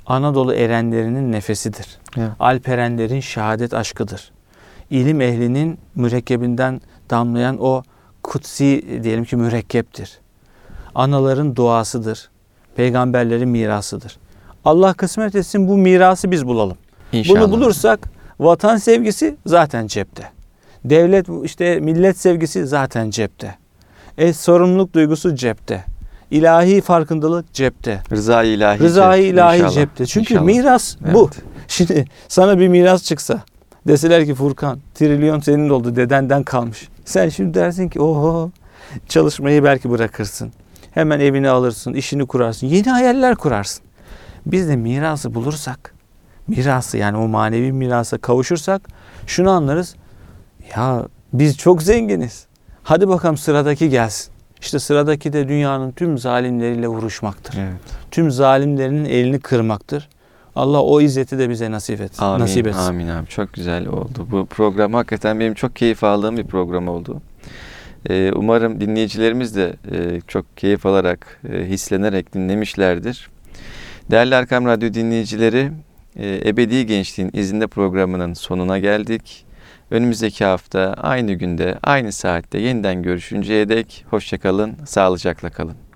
[0.06, 1.98] Anadolu erenlerinin nefesidir.
[2.16, 2.30] Evet.
[2.40, 4.32] Alperenlerin şehadet aşkıdır.
[4.90, 7.82] İlim ehlinin mürekkebinden damlayan o
[8.22, 10.18] kutsi diyelim ki mürekkeptir.
[10.94, 12.30] Anaların duasıdır.
[12.76, 14.18] Peygamberlerin mirasıdır.
[14.64, 16.76] Allah kısmet etsin bu mirası biz bulalım.
[17.12, 17.40] İnşallah.
[17.40, 18.10] Bunu bulursak
[18.40, 20.24] vatan sevgisi zaten cepte.
[20.84, 23.59] Devlet işte millet sevgisi zaten cepte.
[24.20, 25.84] E sorumluluk duygusu cepte.
[26.30, 28.02] İlahi farkındalık cepte.
[28.12, 28.78] Rıza ilahi.
[28.78, 29.72] Cep- ilahi inşallah.
[29.72, 30.06] cepte.
[30.06, 30.46] Çünkü İnşallah.
[30.46, 31.30] miras bu.
[31.34, 31.44] Evet.
[31.68, 33.42] Şimdi sana bir miras çıksa
[33.86, 36.88] deseler ki Furkan trilyon senin oldu dedenden kalmış.
[37.04, 38.50] Sen şimdi dersin ki oho
[39.08, 40.52] çalışmayı belki bırakırsın.
[40.94, 42.66] Hemen evini alırsın, işini kurarsın.
[42.66, 43.84] Yeni hayaller kurarsın.
[44.46, 45.94] Biz de mirası bulursak,
[46.48, 48.82] mirası yani o manevi mirasa kavuşursak
[49.26, 49.94] şunu anlarız.
[50.76, 52.49] Ya biz çok zenginiz.
[52.90, 54.32] Hadi bakalım sıradaki gelsin.
[54.60, 57.58] İşte sıradaki de dünyanın tüm zalimleriyle vuruşmaktır.
[57.58, 57.80] Evet.
[58.10, 60.08] Tüm zalimlerinin elini kırmaktır.
[60.56, 62.22] Allah o izzeti de bize nasip etsin.
[62.22, 62.80] Amin, nasip etsin.
[62.80, 63.26] amin abi.
[63.26, 64.26] Çok güzel oldu.
[64.30, 67.20] Bu program hakikaten benim çok keyif aldığım bir program oldu.
[68.08, 73.30] Ee, umarım dinleyicilerimiz de e, çok keyif alarak, e, hislenerek dinlemişlerdir.
[74.10, 75.72] Değerli Erkam Radyo dinleyicileri,
[76.16, 79.49] e, Ebedi Gençliğin izinde programının sonuna geldik.
[79.90, 85.89] Önümüzdeki hafta aynı günde, aynı saatte yeniden görüşünceye dek hoşçakalın, sağlıcakla kalın.